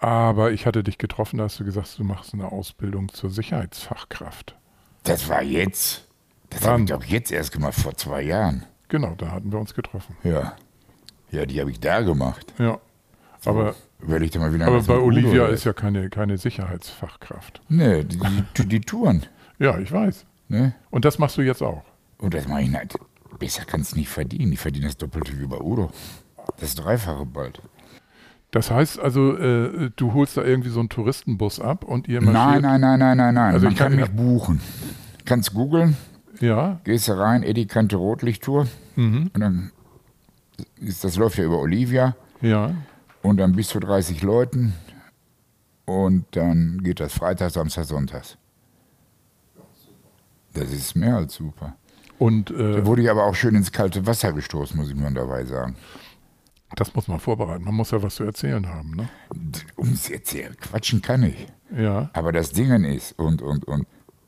Aber 0.00 0.52
ich 0.52 0.66
hatte 0.66 0.84
dich 0.84 0.98
getroffen, 0.98 1.38
da 1.38 1.44
hast 1.44 1.58
du 1.58 1.64
gesagt, 1.64 1.98
du 1.98 2.04
machst 2.04 2.34
eine 2.34 2.50
Ausbildung 2.52 3.08
zur 3.08 3.30
Sicherheitsfachkraft. 3.30 4.56
Das 5.04 5.28
war 5.28 5.42
jetzt. 5.42 6.06
Das 6.50 6.66
habe 6.66 6.82
ich 6.82 6.88
doch 6.88 7.04
jetzt 7.04 7.30
erst 7.30 7.52
gemacht, 7.52 7.74
vor 7.74 7.96
zwei 7.96 8.22
Jahren. 8.22 8.64
Genau, 8.88 9.14
da 9.16 9.30
hatten 9.30 9.52
wir 9.52 9.58
uns 9.58 9.74
getroffen. 9.74 10.16
Ja. 10.24 10.56
Ja, 11.30 11.44
die 11.44 11.60
habe 11.60 11.70
ich 11.70 11.80
da 11.80 12.00
gemacht. 12.00 12.54
Ja. 12.58 12.78
So, 13.40 13.50
aber 13.50 13.74
ich 14.00 14.38
mal 14.38 14.52
wieder 14.52 14.66
aber 14.66 14.82
bei 14.82 14.96
Olivia 14.96 15.46
ist 15.46 15.64
ja 15.64 15.72
keine, 15.72 16.08
keine 16.10 16.38
Sicherheitsfachkraft. 16.38 17.60
Nee, 17.68 18.04
die, 18.04 18.18
die, 18.56 18.66
die 18.66 18.80
Touren. 18.80 19.26
ja, 19.58 19.78
ich 19.78 19.92
weiß. 19.92 20.24
Ne? 20.48 20.74
Und 20.90 21.04
das 21.04 21.18
machst 21.18 21.36
du 21.36 21.42
jetzt 21.42 21.62
auch. 21.62 21.82
Und 22.18 22.34
das 22.34 22.48
mache 22.48 22.62
ich 22.62 22.70
nicht. 22.70 22.98
Besser 23.38 23.64
kannst 23.64 23.92
du 23.92 23.96
nicht 23.96 24.08
verdienen. 24.08 24.52
Ich 24.52 24.60
verdiene 24.60 24.86
das 24.86 24.96
Doppelte 24.96 25.38
wie 25.38 25.46
bei 25.46 25.60
Udo. 25.60 25.90
Das 26.58 26.74
Dreifache 26.74 27.26
bald. 27.26 27.60
Das 28.50 28.70
heißt 28.70 28.98
also, 28.98 29.36
äh, 29.36 29.90
du 29.96 30.14
holst 30.14 30.36
da 30.36 30.42
irgendwie 30.42 30.70
so 30.70 30.80
einen 30.80 30.88
Touristenbus 30.88 31.60
ab 31.60 31.84
und 31.84 32.08
ihr? 32.08 32.20
Nein, 32.20 32.62
nein, 32.62 32.80
nein, 32.80 32.98
nein, 32.98 33.16
nein, 33.16 33.34
nein. 33.34 33.54
Also 33.54 33.66
Man 33.66 33.72
ich 33.72 33.78
kann, 33.78 33.92
kann 33.92 34.00
mich 34.00 34.10
buchen. 34.10 34.60
Kannst 35.24 35.52
googeln. 35.52 35.96
Ja. 36.40 36.80
Gehst 36.84 37.08
da 37.08 37.18
rein, 37.18 37.42
Eddie 37.42 37.66
Kante 37.66 37.96
Rotlichttour. 37.96 38.66
Mhm. 38.96 39.30
Und 39.34 39.40
dann 39.40 39.72
ist, 40.80 41.04
das 41.04 41.16
läuft 41.16 41.36
ja 41.36 41.44
über 41.44 41.58
Olivia. 41.58 42.16
Ja. 42.40 42.72
Und 43.22 43.38
dann 43.38 43.52
bis 43.52 43.68
zu 43.68 43.80
30 43.80 44.22
Leuten. 44.22 44.72
Und 45.84 46.24
dann 46.30 46.82
geht 46.82 47.00
das 47.00 47.12
Freitag, 47.12 47.50
Samstag, 47.50 47.84
Sonntags. 47.84 48.38
Das 50.54 50.72
ist 50.72 50.96
mehr 50.96 51.16
als 51.16 51.34
super. 51.34 51.76
Und, 52.18 52.50
äh, 52.50 52.72
da 52.76 52.86
wurde 52.86 53.02
ich 53.02 53.10
aber 53.10 53.24
auch 53.24 53.34
schön 53.34 53.54
ins 53.54 53.72
kalte 53.72 54.06
Wasser 54.06 54.32
gestoßen, 54.32 54.76
muss 54.76 54.88
ich 54.88 54.96
nur 54.96 55.10
dabei 55.10 55.44
sagen. 55.44 55.76
Das 56.74 56.94
muss 56.94 57.08
man 57.08 57.18
vorbereiten. 57.18 57.64
Man 57.64 57.74
muss 57.74 57.90
ja 57.90 58.02
was 58.02 58.16
zu 58.16 58.24
erzählen 58.24 58.66
haben, 58.68 58.94
ne? 58.94 59.08
Um 59.76 59.92
es 59.92 60.10
erzählen. 60.10 60.56
Quatschen 60.60 61.02
kann 61.02 61.22
ich. 61.22 61.46
Ja. 61.76 62.10
Aber 62.12 62.32
das 62.32 62.52
Ding 62.52 62.84
ist, 62.84 63.18
und, 63.18 63.42
und, 63.42 63.64
und, 63.64 63.86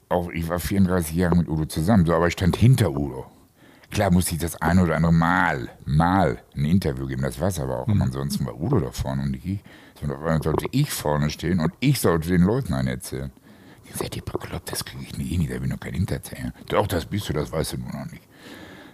auch 0.09 0.31
ich 0.31 0.48
war 0.48 0.59
34 0.59 1.14
Jahre 1.14 1.37
mit 1.37 1.48
Udo 1.48 1.66
zusammen, 1.66 2.05
so, 2.05 2.14
aber 2.14 2.26
ich 2.26 2.33
stand 2.33 2.57
hinter 2.57 2.90
Udo. 2.90 3.26
Klar 3.90 4.11
musste 4.12 4.35
ich 4.35 4.40
das 4.40 4.61
ein 4.62 4.79
oder 4.79 4.96
andere 4.96 5.12
Mal, 5.12 5.68
mal 5.85 6.38
ein 6.55 6.64
Interview 6.64 7.07
geben, 7.07 7.22
das 7.22 7.40
war 7.40 7.48
es 7.48 7.59
aber 7.59 7.81
auch. 7.81 7.87
Mhm. 7.87 8.03
Ansonsten 8.03 8.46
war 8.46 8.61
Udo 8.61 8.79
da 8.81 8.90
vorne 8.92 9.22
und 9.22 9.35
ich, 9.35 9.61
sondern 10.00 10.42
sollte 10.42 10.66
ich 10.70 10.90
vorne 10.90 11.31
stehen 11.31 11.61
und 11.61 11.72
ich 11.81 12.00
sollte 12.00 12.29
den 12.29 12.42
Leuten 12.42 12.72
einen 12.72 12.88
erzählen. 12.88 13.33
Seid 13.92 14.16
ihr 14.16 14.22
bekloppt, 14.22 14.70
das 14.70 14.85
kriege 14.85 15.03
ich 15.03 15.18
nie 15.18 15.24
hin, 15.24 15.46
da 15.48 15.55
bin 15.55 15.64
ich 15.64 15.70
noch 15.70 15.81
kein 15.81 15.94
Hinterzähler. 15.94 16.53
Doch, 16.68 16.87
das 16.87 17.07
bist 17.07 17.29
du, 17.29 17.33
das 17.33 17.50
weißt 17.50 17.72
du 17.72 17.79
nur 17.79 17.92
noch 17.92 18.11
nicht. 18.11 18.22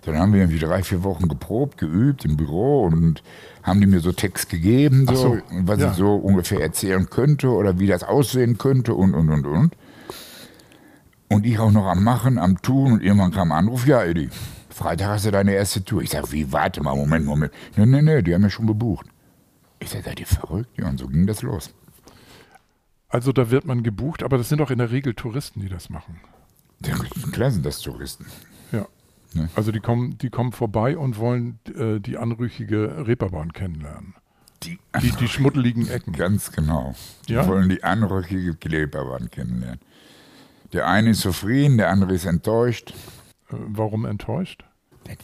Dann 0.07 0.19
haben 0.19 0.33
wir 0.33 0.41
irgendwie 0.41 0.61
drei, 0.61 0.83
vier 0.83 1.03
Wochen 1.03 1.29
geprobt, 1.29 1.79
geübt 1.79 2.25
im 2.25 2.37
Büro 2.37 2.85
und 2.85 3.23
haben 3.63 3.81
die 3.81 3.87
mir 3.87 4.01
so 4.01 4.13
Text 4.13 4.49
gegeben, 4.49 5.07
so, 5.09 5.17
so 5.17 5.39
was 5.51 5.81
ja. 5.81 5.91
ich 5.91 5.97
so 5.97 6.15
ungefähr 6.15 6.61
erzählen 6.61 7.11
könnte 7.11 7.49
oder 7.49 7.81
wie 7.81 7.89
das 7.89 8.05
aussehen 8.05 8.57
könnte 8.57 8.95
und, 8.95 9.15
und, 9.15 9.31
und, 9.31 9.47
und. 9.47 9.77
Und 11.29 11.45
ich 11.45 11.59
auch 11.59 11.73
noch 11.73 11.87
am 11.87 12.05
Machen, 12.05 12.39
am 12.39 12.63
Tun 12.63 12.93
und 12.93 13.03
irgendwann 13.03 13.33
kam 13.33 13.51
ein 13.51 13.59
Anruf, 13.59 13.85
ja, 13.87 14.05
Eddie, 14.05 14.31
Freitag 14.71 15.09
hast 15.09 15.27
du 15.27 15.33
deine 15.33 15.55
erste 15.55 15.85
Tour. 15.85 16.03
Ich 16.03 16.11
sag, 16.11 16.31
wie, 16.31 16.53
warte 16.53 16.83
mal, 16.83 16.95
Moment, 16.95 17.27
Moment. 17.27 17.53
Nee, 17.77 17.87
nee, 17.87 18.03
nee, 18.03 18.23
die 18.23 18.33
haben 18.33 18.43
ja 18.43 18.51
schon 18.51 18.69
gebucht. 18.69 19.07
Ich 19.81 19.91
sag, 19.91 20.05
seid 20.05 20.21
ihr 20.21 20.27
verrückt? 20.27 20.71
Ja, 20.79 20.89
und 20.89 20.99
so 20.99 21.09
ging 21.09 21.27
das 21.27 21.43
los. 21.43 21.75
Also 23.09 23.33
da 23.33 23.51
wird 23.51 23.65
man 23.65 23.83
gebucht, 23.83 24.23
aber 24.23 24.39
das 24.39 24.49
sind 24.49 24.59
doch 24.59 24.71
in 24.71 24.79
der 24.79 24.91
Regel 24.93 25.15
Touristen, 25.15 25.61
die 25.61 25.69
das 25.69 25.91
machen. 25.91 26.21
Ja, 26.85 26.95
klar 27.33 27.51
sind 27.51 27.65
das 27.67 27.81
Touristen. 27.81 28.27
Ne? 29.37 29.49
Also 29.55 29.73
die 29.73 29.81
kommen, 29.81 30.19
die 30.19 30.31
kommen 30.31 30.53
vorbei 30.53 30.97
und 30.97 31.19
wollen 31.19 31.59
äh, 31.75 32.01
die 32.01 32.17
anrüchige 32.17 33.07
Reeperbahn 33.07 33.53
kennenlernen. 33.53 34.15
Die, 34.63 34.79
die, 35.01 35.11
die, 35.13 35.29
schmuddeligen 35.29 35.89
Ecken. 35.89 36.13
Ganz 36.13 36.51
genau. 36.51 36.95
Die 37.29 37.35
ja? 37.35 37.47
wollen 37.47 37.69
die 37.69 37.85
anrüchige 37.85 38.57
Reeperbahn 38.65 39.31
kennenlernen. 39.31 39.81
Der 40.73 40.89
eine 40.89 41.11
ist 41.11 41.21
zufrieden, 41.21 41.77
der 41.77 41.91
andere 41.91 42.15
ist 42.15 42.25
enttäuscht. 42.25 42.95
Äh, 43.51 43.57
warum 43.69 44.07
enttäuscht? 44.07 44.65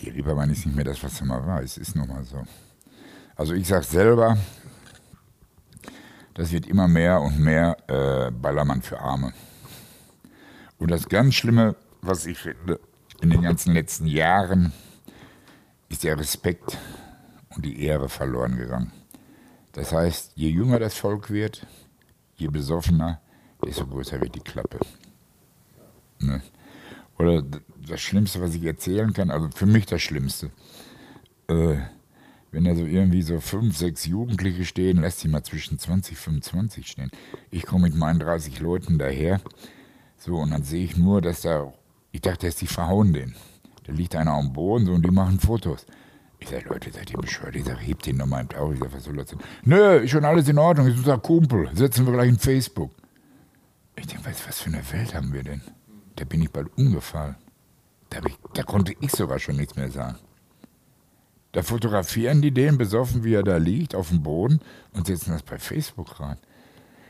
Die 0.02 0.10
Reeperbahn 0.10 0.50
ist 0.50 0.64
nicht 0.66 0.76
mehr 0.76 0.84
das, 0.84 1.02
was 1.02 1.16
sie 1.16 1.24
mal 1.24 1.44
war. 1.46 1.62
Es 1.62 1.76
ist 1.76 1.96
nun 1.96 2.08
mal 2.08 2.22
so. 2.22 2.44
Also 3.34 3.54
ich 3.54 3.66
sage 3.66 3.84
selber, 3.84 4.38
das 6.34 6.52
wird 6.52 6.66
immer 6.66 6.86
mehr 6.86 7.20
und 7.20 7.38
mehr 7.40 7.76
äh, 7.88 8.30
Ballermann 8.30 8.82
für 8.82 9.00
Arme. 9.00 9.32
Und 10.78 10.90
das 10.90 11.08
ganz 11.08 11.34
Schlimme, 11.34 11.76
was 12.00 12.26
ich 12.26 12.38
finde, 12.38 12.80
in 13.22 13.30
den 13.30 13.42
ganzen 13.42 13.72
letzten 13.72 14.06
Jahren 14.06 14.72
ist 15.88 16.02
der 16.02 16.18
Respekt 16.18 16.76
und 17.54 17.64
die 17.64 17.82
Ehre 17.84 18.08
verloren 18.08 18.56
gegangen. 18.56 18.92
Das 19.72 19.92
heißt, 19.92 20.32
je 20.34 20.50
jünger 20.50 20.80
das 20.80 20.94
Volk 20.96 21.30
wird, 21.30 21.66
je 22.36 22.48
besoffener, 22.48 23.20
desto 23.64 23.86
größer 23.86 24.20
wird 24.20 24.34
die 24.34 24.40
Klappe. 24.40 24.80
Ne? 26.18 26.42
Oder 27.18 27.42
das 27.86 28.00
Schlimmste, 28.00 28.40
was 28.40 28.54
ich 28.54 28.64
erzählen 28.64 29.12
kann, 29.12 29.30
also 29.30 29.48
für 29.54 29.66
mich 29.66 29.86
das 29.86 30.02
Schlimmste, 30.02 30.50
äh, 31.46 31.76
wenn 32.50 32.64
da 32.64 32.74
so 32.74 32.84
irgendwie 32.84 33.22
so 33.22 33.38
fünf, 33.38 33.76
sechs 33.76 34.04
Jugendliche 34.04 34.64
stehen, 34.64 35.00
lass 35.00 35.18
die 35.18 35.28
mal 35.28 35.44
zwischen 35.44 35.78
20, 35.78 36.18
25 36.18 36.86
stehen. 36.86 37.10
Ich 37.50 37.64
komme 37.64 37.84
mit 37.84 37.94
meinen 37.94 38.18
30 38.18 38.58
Leuten 38.60 38.98
daher, 38.98 39.40
so, 40.18 40.36
und 40.36 40.50
dann 40.50 40.64
sehe 40.64 40.84
ich 40.84 40.96
nur, 40.96 41.22
dass 41.22 41.42
da 41.42 41.72
ich 42.12 42.20
dachte 42.20 42.46
erst, 42.46 42.60
die 42.60 42.66
verhauen 42.66 43.12
den. 43.12 43.34
Da 43.84 43.92
liegt 43.92 44.14
einer 44.14 44.32
am 44.32 44.52
Boden 44.52 44.86
so 44.86 44.92
und 44.92 45.04
die 45.04 45.10
machen 45.10 45.40
Fotos. 45.40 45.86
Ich 46.38 46.48
sage, 46.48 46.68
Leute, 46.68 46.90
seid 46.92 47.10
ihr 47.10 47.18
bescheuert? 47.18 47.56
Ich 47.56 47.64
sage, 47.64 47.80
hebt 47.80 48.06
den 48.06 48.16
nochmal 48.16 48.42
im 48.42 48.48
Tauch. 48.48 48.72
Ich 48.72 48.78
sage, 48.78 48.92
was 48.92 49.04
soll 49.04 49.16
das 49.16 49.26
denn? 49.26 49.38
Nö, 49.64 49.98
ist 49.98 50.10
schon 50.10 50.24
alles 50.24 50.48
in 50.48 50.58
Ordnung. 50.58 50.86
Ist 50.86 50.98
unser 50.98 51.18
Kumpel. 51.18 51.70
Setzen 51.74 52.04
wir 52.06 52.12
gleich 52.12 52.28
in 52.28 52.38
Facebook. 52.38 52.92
Ich 53.96 54.06
denke, 54.06 54.26
was, 54.26 54.46
was 54.46 54.60
für 54.60 54.70
eine 54.70 54.82
Welt 54.92 55.14
haben 55.14 55.32
wir 55.32 55.42
denn? 55.42 55.62
Da 56.16 56.24
bin 56.24 56.42
ich 56.42 56.50
bald 56.50 56.68
umgefallen. 56.76 57.36
Da, 58.10 58.18
ich, 58.26 58.36
da 58.54 58.62
konnte 58.62 58.94
ich 59.00 59.10
sogar 59.12 59.38
schon 59.38 59.56
nichts 59.56 59.76
mehr 59.76 59.90
sagen. 59.90 60.18
Da 61.52 61.62
fotografieren 61.62 62.42
die 62.42 62.50
den 62.50 62.78
besoffen, 62.78 63.24
wie 63.24 63.34
er 63.34 63.42
da 63.42 63.58
liegt, 63.58 63.94
auf 63.94 64.08
dem 64.08 64.22
Boden 64.22 64.60
und 64.92 65.06
setzen 65.06 65.32
das 65.32 65.42
bei 65.42 65.58
Facebook 65.58 66.18
rein. 66.18 66.38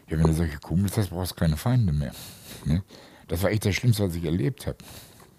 Ja, 0.09 0.19
wenn 0.19 0.27
du 0.27 0.35
solche 0.35 0.59
Kumpels 0.59 0.97
hast, 0.97 1.11
brauchst 1.11 1.33
du 1.33 1.37
keine 1.37 1.57
Feinde 1.57 1.93
mehr. 1.93 2.13
Ne? 2.65 2.83
Das 3.33 3.43
war 3.43 3.51
echt 3.51 3.65
das 3.65 3.75
Schlimmste, 3.75 4.07
was 4.07 4.15
ich 4.15 4.25
erlebt 4.27 4.67
habe. 4.67 4.77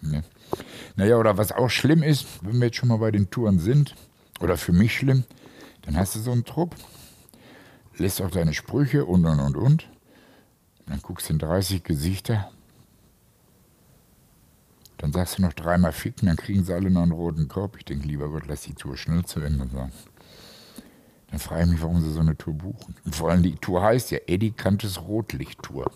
Ne? 0.01 0.23
Naja, 0.95 1.17
oder 1.17 1.37
was 1.37 1.51
auch 1.51 1.69
schlimm 1.69 2.01
ist, 2.01 2.25
wenn 2.41 2.57
wir 2.57 2.65
jetzt 2.65 2.77
schon 2.77 2.89
mal 2.89 2.97
bei 2.97 3.11
den 3.11 3.29
Touren 3.29 3.59
sind, 3.59 3.93
oder 4.39 4.57
für 4.57 4.73
mich 4.73 4.97
schlimm, 4.97 5.25
dann 5.83 5.95
hast 5.95 6.15
du 6.15 6.19
so 6.19 6.31
einen 6.31 6.43
Trupp, 6.43 6.75
lässt 7.97 8.19
auch 8.19 8.31
deine 8.31 8.55
Sprüche 8.55 9.05
und 9.05 9.27
und 9.27 9.39
und 9.39 9.55
und. 9.55 9.89
Dann 10.87 11.03
guckst 11.03 11.29
du 11.29 11.33
in 11.33 11.39
30 11.39 11.83
Gesichter. 11.83 12.49
Dann 14.97 15.13
sagst 15.13 15.37
du 15.37 15.43
noch 15.43 15.53
dreimal 15.53 15.91
ficken, 15.91 16.25
dann 16.29 16.37
kriegen 16.37 16.63
sie 16.63 16.73
alle 16.73 16.89
noch 16.89 17.03
einen 17.03 17.11
roten 17.11 17.47
Korb. 17.47 17.77
Ich 17.77 17.85
denke, 17.85 18.07
lieber 18.07 18.27
Gott, 18.27 18.47
lass 18.47 18.61
die 18.61 18.73
Tour 18.73 18.97
schnell 18.97 19.23
zu 19.23 19.39
Ende 19.39 19.67
sein. 19.71 19.91
Dann 21.29 21.39
frage 21.39 21.65
ich 21.65 21.69
mich, 21.69 21.81
warum 21.83 22.01
sie 22.01 22.11
so 22.11 22.21
eine 22.21 22.35
Tour 22.35 22.55
buchen. 22.55 22.95
Und 23.05 23.15
vor 23.15 23.29
allem 23.29 23.43
die 23.43 23.53
Tour 23.53 23.83
heißt 23.83 24.09
ja 24.09 24.17
Eddie 24.25 24.51
Kantes 24.51 24.99
Rotlicht-Tour. 24.99 25.91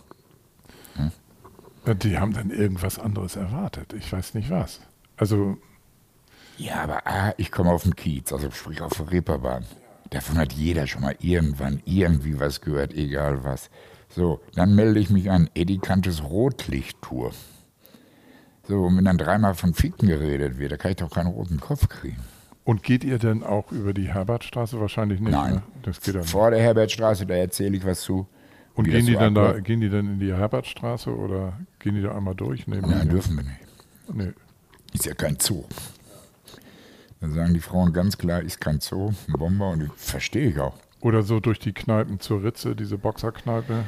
Die 1.96 2.18
haben 2.18 2.34
dann 2.34 2.50
irgendwas 2.50 3.00
anderes 3.00 3.36
erwartet. 3.36 3.94
Ich 3.94 4.12
weiß 4.12 4.34
nicht 4.34 4.50
was. 4.50 4.82
Also. 5.16 5.58
Ja, 6.58 6.82
aber 6.82 7.06
ah, 7.06 7.34
ich 7.38 7.52
komme 7.52 7.72
auf 7.72 7.84
den 7.84 7.96
Kiez, 7.96 8.34
also 8.34 8.50
sprich 8.52 8.82
auf 8.82 8.94
der 8.94 9.12
Reeperbahn. 9.12 9.66
Davon 10.10 10.38
hat 10.38 10.54
jeder 10.54 10.88
schon 10.88 11.02
mal 11.02 11.16
irgendwann 11.20 11.82
irgendwie 11.86 12.40
was 12.40 12.62
gehört, 12.62 12.94
egal 12.94 13.44
was. 13.44 13.70
So, 14.10 14.40
dann 14.56 14.74
melde 14.74 15.00
ich 15.00 15.10
mich 15.10 15.30
an 15.30 15.50
Eddie 15.54 15.80
Kantes 15.80 16.24
Rotlicht-Tour. 16.24 17.32
So, 18.68 18.84
und 18.84 18.98
wenn 18.98 19.06
dann 19.06 19.18
dreimal 19.18 19.56
von 19.56 19.74
Ficken 19.74 20.08
geredet 20.08 20.58
wird, 20.58 20.72
da 20.72 20.78
kann 20.78 20.92
ich 20.92 20.98
doch 20.98 21.12
keinen 21.12 21.28
roten 21.28 21.60
Kopf 21.60 21.88
kriegen. 21.88 22.20
Und 22.64 22.84
geht 22.84 23.04
ihr 23.04 23.18
denn 23.18 23.44
auch 23.44 23.72
über 23.72 23.94
die 23.94 24.14
Herbertstraße? 24.14 24.80
Wahrscheinlich 24.82 25.22
nicht. 25.22 25.32
Nein. 25.32 25.56
Ne? 25.56 25.64
Das 25.84 26.02
geht 26.02 26.16
dann 26.16 26.24
Vor 26.24 26.52
der 26.52 26.60
Herbertstraße, 26.60 27.26
da 27.26 27.36
erzähle 27.36 27.78
ich 27.78 27.86
was 27.86 28.02
zu. 28.02 28.28
Und 28.78 28.86
gehen 28.86 29.08
die, 29.08 29.14
so 29.14 29.20
dann 29.20 29.34
da, 29.34 29.60
gehen 29.60 29.82
die 29.82 29.90
dann 29.90 30.06
in 30.06 30.20
die 30.20 30.32
Herbertstraße 30.32 31.10
oder 31.10 31.54
gehen 31.80 31.96
die 31.96 32.04
da 32.04 32.16
einmal 32.16 32.36
durch? 32.36 32.68
Nein, 32.68 32.82
mir? 32.82 33.06
dürfen 33.06 33.36
wir 33.36 33.44
nicht. 33.44 33.60
Nee. 34.14 34.34
Ist 34.94 35.06
ja 35.08 35.16
kein 35.16 35.40
Zoo. 35.40 35.64
Dann 37.20 37.34
sagen 37.34 37.56
die 37.56 37.60
Frauen 37.60 37.92
ganz 37.92 38.20
klar, 38.20 38.42
ist 38.42 38.62
kein 38.62 38.80
Zoo, 38.80 39.14
ein 39.28 39.34
Bomber 39.34 39.72
und 39.72 39.80
das 39.80 39.90
verstehe 39.96 40.50
ich 40.50 40.60
auch. 40.60 40.76
Oder 41.02 41.24
so 41.24 41.40
durch 41.40 41.58
die 41.58 41.74
Kneipen 41.74 42.20
zur 42.20 42.44
Ritze, 42.44 42.76
diese 42.76 43.00
Boxerkneipe. 43.00 43.84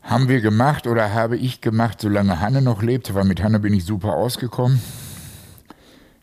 Haben 0.00 0.28
wir 0.28 0.40
gemacht 0.40 0.86
oder 0.86 1.12
habe 1.12 1.36
ich 1.36 1.60
gemacht, 1.60 2.00
solange 2.00 2.40
Hanne 2.40 2.62
noch 2.62 2.82
lebte, 2.82 3.14
weil 3.14 3.24
mit 3.24 3.42
Hanne 3.42 3.60
bin 3.60 3.74
ich 3.74 3.84
super 3.84 4.14
ausgekommen. 4.14 4.80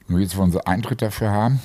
Nur 0.08 0.20
jetzt 0.20 0.36
wollen 0.36 0.52
sie 0.52 0.66
Eintritt 0.66 1.04
dafür 1.04 1.30
haben. 1.30 1.60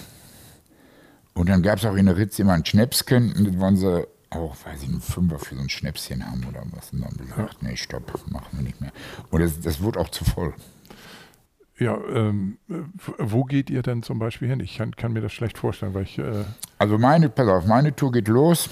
Und 1.33 1.49
dann 1.49 1.63
gab 1.63 1.79
es 1.79 1.87
auch 1.87 1.95
in 1.95 2.05
der 2.05 2.19
Ritz 2.19 2.39
immer 2.39 2.53
ein 2.53 2.67
Schnäpschen 2.67 3.33
und 3.33 3.47
jetzt 3.47 3.59
wollen 3.59 3.77
sie 3.77 4.07
auch, 4.31 4.57
weiß 4.65 4.83
ich, 4.83 4.89
einen 4.89 5.01
Fünfer 5.01 5.39
für 5.39 5.55
so 5.55 5.61
ein 5.61 5.69
Schnäpschen 5.69 6.25
haben 6.25 6.45
oder 6.49 6.63
was. 6.73 6.93
Und 6.93 7.01
dann 7.03 7.17
gesagt, 7.17 7.63
nee, 7.63 7.77
stopp, 7.77 8.13
machen 8.31 8.59
wir 8.59 8.63
nicht 8.63 8.81
mehr. 8.81 8.93
Und 9.31 9.41
das, 9.41 9.61
das 9.61 9.81
wurde 9.81 10.01
auch 10.01 10.09
zu 10.11 10.25
voll. 10.25 10.55
Ja, 11.79 11.97
ähm, 12.13 12.59
äh, 12.69 12.75
wo 13.19 13.45
geht 13.45 13.71
ihr 13.71 13.83
denn 13.83 14.03
zum 14.03 14.19
Beispiel 14.19 14.49
hin? 14.49 14.61
Ich 14.61 14.77
kann, 14.77 14.97
kann 14.97 15.13
mir 15.13 15.21
das 15.21 15.33
schlecht 15.33 15.59
vorstellen, 15.59 15.95
weil 15.95 16.03
ich. 16.03 16.19
Äh, 16.19 16.45
Also 16.79 16.99
meine, 16.99 17.29
pass 17.29 17.49
auf, 17.49 17.67
meine 17.67 17.95
Tour 17.95 18.13
geht 18.13 18.29
los. 18.29 18.69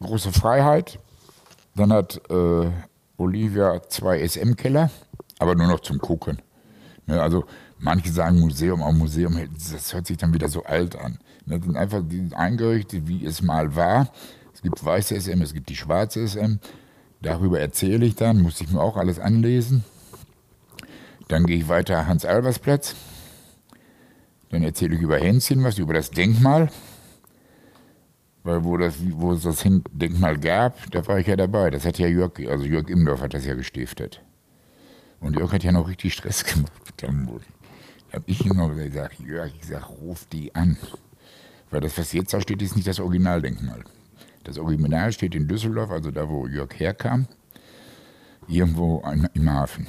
Große 0.00 0.32
Freiheit. 0.32 0.98
Dann 1.76 1.92
hat 1.92 2.20
äh, 2.28 2.70
Olivia 3.16 3.80
zwei 3.88 4.26
SM-Keller, 4.26 4.90
aber 5.38 5.54
nur 5.54 5.68
noch 5.68 5.80
zum 5.80 5.98
Gucken. 5.98 6.42
Ne, 7.06 7.22
also 7.22 7.44
manche 7.78 8.10
sagen 8.10 8.40
Museum, 8.40 8.82
aber 8.82 8.92
Museum, 8.92 9.38
das 9.54 9.94
hört 9.94 10.06
sich 10.06 10.16
dann 10.16 10.34
wieder 10.34 10.48
so 10.48 10.64
alt 10.64 10.96
an. 10.96 11.18
Das 11.46 11.62
sind 11.62 11.76
einfach 11.76 12.02
die 12.04 12.28
eingerichtet, 12.34 13.06
wie 13.06 13.24
es 13.24 13.40
mal 13.40 13.74
war. 13.76 14.08
Es 14.62 14.70
gibt 14.70 14.84
weiße 14.84 15.20
SM, 15.20 15.42
es 15.42 15.54
gibt 15.54 15.70
die 15.70 15.74
schwarze 15.74 16.24
SM. 16.24 16.60
Darüber 17.20 17.58
erzähle 17.58 18.06
ich 18.06 18.14
dann, 18.14 18.40
muss 18.40 18.60
ich 18.60 18.70
mir 18.70 18.80
auch 18.80 18.96
alles 18.96 19.18
anlesen. 19.18 19.82
Dann 21.26 21.46
gehe 21.46 21.56
ich 21.56 21.68
weiter 21.68 22.06
Hans-Albers-Platz. 22.06 22.94
Dann 24.50 24.62
erzähle 24.62 24.94
ich 24.94 25.00
über 25.00 25.18
Hänschen 25.18 25.64
was, 25.64 25.78
über 25.78 25.94
das 25.94 26.12
Denkmal. 26.12 26.70
Weil 28.44 28.62
wo, 28.62 28.76
das, 28.76 28.94
wo 29.00 29.32
es 29.32 29.42
das 29.42 29.64
Denkmal 29.90 30.38
gab, 30.38 30.88
da 30.92 31.04
war 31.08 31.18
ich 31.18 31.26
ja 31.26 31.34
dabei. 31.34 31.70
Das 31.70 31.84
hat 31.84 31.98
ja 31.98 32.06
Jörg, 32.06 32.38
also 32.48 32.64
Jörg 32.64 32.88
Immendorf 32.88 33.20
hat 33.20 33.34
das 33.34 33.44
ja 33.44 33.54
gestiftet. 33.54 34.22
Und 35.18 35.36
Jörg 35.36 35.52
hat 35.52 35.64
ja 35.64 35.72
noch 35.72 35.88
richtig 35.88 36.14
Stress 36.14 36.44
gemacht 36.44 36.72
mit 36.86 37.02
Hamburg. 37.08 37.42
Da 38.12 38.18
habe 38.18 38.24
ich 38.28 38.46
immer 38.46 38.72
gesagt, 38.72 39.18
Jörg, 39.18 39.50
ich 39.60 39.66
sag, 39.66 39.90
ruf 39.90 40.24
die 40.30 40.54
an. 40.54 40.76
Weil 41.72 41.80
das, 41.80 41.98
was 41.98 42.12
jetzt 42.12 42.32
da 42.32 42.40
steht, 42.40 42.62
ist 42.62 42.76
nicht 42.76 42.86
das 42.86 43.00
Originaldenkmal. 43.00 43.82
Das 44.44 44.58
Original 44.58 45.12
steht 45.12 45.34
in 45.34 45.48
Düsseldorf, 45.48 45.90
also 45.90 46.10
da, 46.10 46.28
wo 46.28 46.46
Jörg 46.46 46.70
herkam, 46.78 47.26
irgendwo 48.48 49.02
im 49.34 49.50
Hafen. 49.50 49.86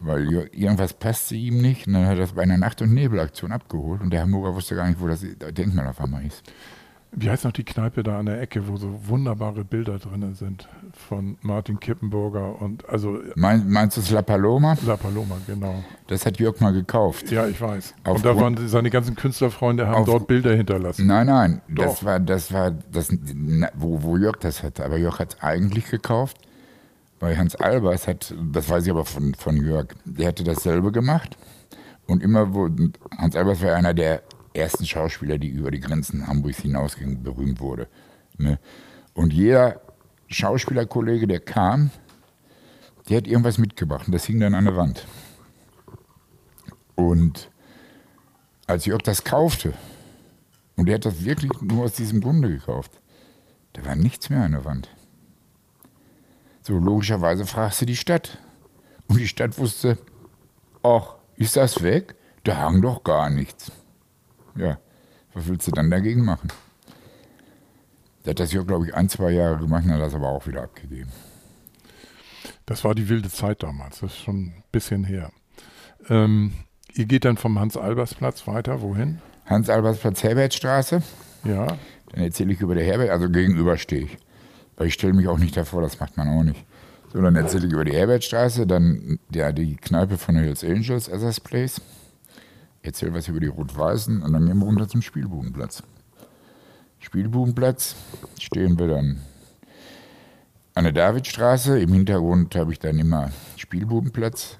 Weil 0.00 0.48
irgendwas 0.52 0.94
passte 0.94 1.34
ihm 1.34 1.60
nicht 1.60 1.86
und 1.86 1.94
dann 1.94 2.06
hat 2.06 2.14
er 2.14 2.20
das 2.20 2.32
bei 2.32 2.42
einer 2.42 2.56
Nacht- 2.56 2.80
und 2.82 2.94
Nebelaktion 2.94 3.50
abgeholt 3.50 4.00
und 4.00 4.10
der 4.10 4.22
Hamburger 4.22 4.54
wusste 4.54 4.76
gar 4.76 4.88
nicht, 4.88 5.00
wo 5.00 5.08
das 5.08 5.24
Denkmal 5.50 5.88
auf 5.88 6.00
einmal 6.00 6.24
ist. 6.24 6.42
Wie 7.12 7.30
heißt 7.30 7.44
noch 7.44 7.52
die 7.52 7.64
Kneipe 7.64 8.02
da 8.02 8.18
an 8.18 8.26
der 8.26 8.40
Ecke, 8.40 8.68
wo 8.68 8.76
so 8.76 8.88
wunderbare 9.08 9.64
Bilder 9.64 9.98
drin 9.98 10.34
sind 10.34 10.68
von 10.92 11.38
Martin 11.40 11.80
Kippenburger 11.80 12.60
und 12.60 12.88
also 12.88 13.18
Mein, 13.34 13.68
meinst 13.68 13.96
du 13.96 14.02
es 14.02 14.10
La 14.10 14.22
Paloma? 14.22 14.76
La 14.86 14.96
Paloma, 14.96 15.36
genau. 15.46 15.82
Das 16.06 16.26
hat 16.26 16.38
Jörg 16.38 16.60
mal 16.60 16.72
gekauft. 16.72 17.30
Ja, 17.30 17.46
ich 17.46 17.60
weiß. 17.60 17.94
und 18.06 18.24
da 18.24 18.36
waren 18.36 18.68
seine 18.68 18.90
ganzen 18.90 19.16
Künstlerfreunde 19.16 19.86
haben 19.86 20.02
Auf- 20.02 20.06
dort 20.06 20.26
Bilder 20.26 20.54
hinterlassen. 20.54 21.06
Nein, 21.06 21.26
nein, 21.28 21.60
Doch. 21.68 21.84
das 21.84 22.04
war, 22.04 22.20
das 22.20 22.52
war, 22.52 22.70
das, 22.70 23.08
wo, 23.74 24.02
wo 24.02 24.16
Jörg 24.16 24.36
das 24.40 24.62
hatte. 24.62 24.84
Aber 24.84 24.98
Jörg 24.98 25.18
hat 25.18 25.34
es 25.34 25.42
eigentlich 25.42 25.90
gekauft. 25.90 26.36
Bei 27.18 27.36
Hans 27.36 27.56
Albers 27.56 28.06
hat, 28.06 28.32
das 28.52 28.68
weiß 28.68 28.84
ich 28.84 28.90
aber 28.92 29.04
von, 29.04 29.34
von 29.34 29.56
Jörg, 29.56 29.86
der 30.04 30.28
hatte 30.28 30.44
dasselbe 30.44 30.92
gemacht. 30.92 31.36
Und 32.06 32.22
immer, 32.22 32.54
wo, 32.54 32.68
Hans 33.18 33.34
Albers 33.34 33.60
war 33.62 33.74
einer 33.74 33.92
der 33.92 34.22
ersten 34.58 34.86
Schauspieler, 34.86 35.38
die 35.38 35.48
über 35.48 35.70
die 35.70 35.80
Grenzen 35.80 36.26
Hamburgs 36.26 36.58
hinausgingen, 36.58 37.22
berühmt 37.22 37.60
wurde. 37.60 37.88
Ne? 38.36 38.58
Und 39.14 39.32
jeder 39.32 39.80
Schauspielerkollege, 40.28 41.26
der 41.26 41.40
kam, 41.40 41.90
der 43.08 43.18
hat 43.18 43.26
irgendwas 43.26 43.58
mitgebracht 43.58 44.06
und 44.06 44.12
das 44.12 44.26
hing 44.26 44.40
dann 44.40 44.54
an 44.54 44.66
der 44.66 44.76
Wand. 44.76 45.06
Und 46.94 47.50
als 48.66 48.84
Jörg 48.84 49.02
das 49.02 49.24
kaufte, 49.24 49.72
und 50.76 50.88
er 50.88 50.96
hat 50.96 51.06
das 51.06 51.24
wirklich 51.24 51.52
nur 51.60 51.84
aus 51.84 51.94
diesem 51.94 52.20
Grunde 52.20 52.48
gekauft, 52.48 53.00
da 53.72 53.84
war 53.84 53.96
nichts 53.96 54.30
mehr 54.30 54.42
an 54.42 54.52
der 54.52 54.64
Wand. 54.64 54.88
So, 56.62 56.78
logischerweise 56.78 57.46
fragst 57.46 57.80
du 57.80 57.86
die 57.86 57.96
Stadt. 57.96 58.38
Und 59.06 59.18
die 59.18 59.28
Stadt 59.28 59.56
wusste, 59.58 59.98
ach, 60.82 61.14
ist 61.36 61.56
das 61.56 61.82
weg? 61.82 62.14
Da 62.44 62.58
hang 62.58 62.82
doch 62.82 63.04
gar 63.04 63.30
nichts. 63.30 63.72
Ja, 64.58 64.78
was 65.34 65.46
willst 65.46 65.66
du 65.66 65.70
dann 65.70 65.90
dagegen 65.90 66.24
machen? 66.24 66.48
Der 68.24 68.30
hat 68.30 68.40
das 68.40 68.52
ja, 68.52 68.62
glaube 68.62 68.86
ich, 68.86 68.94
ein, 68.94 69.08
zwei 69.08 69.30
Jahre 69.30 69.58
gemacht 69.58 69.84
und 69.84 69.92
hat 69.92 70.00
das 70.00 70.14
aber 70.14 70.28
auch 70.28 70.46
wieder 70.46 70.62
abgegeben. 70.62 71.10
Das 72.66 72.84
war 72.84 72.94
die 72.94 73.08
wilde 73.08 73.30
Zeit 73.30 73.62
damals, 73.62 74.00
das 74.00 74.12
ist 74.12 74.18
schon 74.18 74.36
ein 74.36 74.64
bisschen 74.72 75.04
her. 75.04 75.30
Ähm, 76.10 76.52
ihr 76.92 77.06
geht 77.06 77.24
dann 77.24 77.36
vom 77.36 77.58
Hans-Albers-Platz 77.58 78.46
weiter, 78.46 78.82
wohin? 78.82 79.20
Hans-Albers-Platz, 79.46 80.22
Herbertstraße. 80.22 81.02
Ja, 81.44 81.78
Dann 82.12 82.24
erzähle 82.24 82.52
ich 82.52 82.60
über 82.60 82.74
der 82.74 82.84
Herbert, 82.84 83.10
also 83.10 83.30
gegenüber 83.30 83.78
stehe 83.78 84.02
ich. 84.04 84.18
Weil 84.76 84.88
ich 84.88 84.94
stelle 84.94 85.14
mich 85.14 85.28
auch 85.28 85.38
nicht 85.38 85.56
davor, 85.56 85.82
das 85.82 85.98
macht 85.98 86.16
man 86.16 86.28
auch 86.28 86.42
nicht. 86.42 86.64
So, 87.12 87.22
dann 87.22 87.36
erzähle 87.36 87.66
ich 87.66 87.72
über 87.72 87.84
die 87.84 87.92
Herbertstraße, 87.92 88.66
dann 88.66 89.18
ja, 89.32 89.52
die 89.52 89.76
Kneipe 89.76 90.18
von 90.18 90.36
Hells 90.36 90.62
Angels, 90.62 91.10
Assas 91.10 91.40
Place. 91.40 91.80
Erzähle 92.88 93.14
was 93.14 93.28
über 93.28 93.40
die 93.40 93.46
Rot-Weißen 93.46 94.22
und 94.22 94.32
dann 94.32 94.46
gehen 94.46 94.58
wir 94.58 94.64
runter 94.64 94.88
zum 94.88 95.02
Spielbudenplatz. 95.02 95.82
Spielbudenplatz 97.00 97.94
stehen 98.40 98.78
wir 98.78 98.88
dann 98.88 99.20
an 100.74 100.84
der 100.84 100.92
Davidstraße. 100.92 101.78
Im 101.80 101.92
Hintergrund 101.92 102.54
habe 102.56 102.72
ich 102.72 102.78
dann 102.78 102.98
immer 102.98 103.30
Spielbudenplatz. 103.56 104.58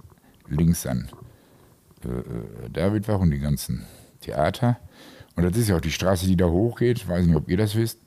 Links 0.48 0.82
dann 0.82 1.08
äh, 2.04 2.08
äh, 2.08 2.70
Davidwach 2.72 3.18
und 3.20 3.30
die 3.30 3.38
ganzen 3.38 3.84
Theater. 4.20 4.78
Und 5.36 5.44
das 5.44 5.56
ist 5.56 5.68
ja 5.68 5.76
auch 5.76 5.80
die 5.80 5.92
Straße, 5.92 6.26
die 6.26 6.36
da 6.36 6.46
hochgeht. 6.46 6.98
Ich 6.98 7.08
weiß 7.08 7.26
nicht, 7.26 7.36
ob 7.36 7.48
ihr 7.48 7.56
das 7.56 7.76
wisst. 7.76 8.00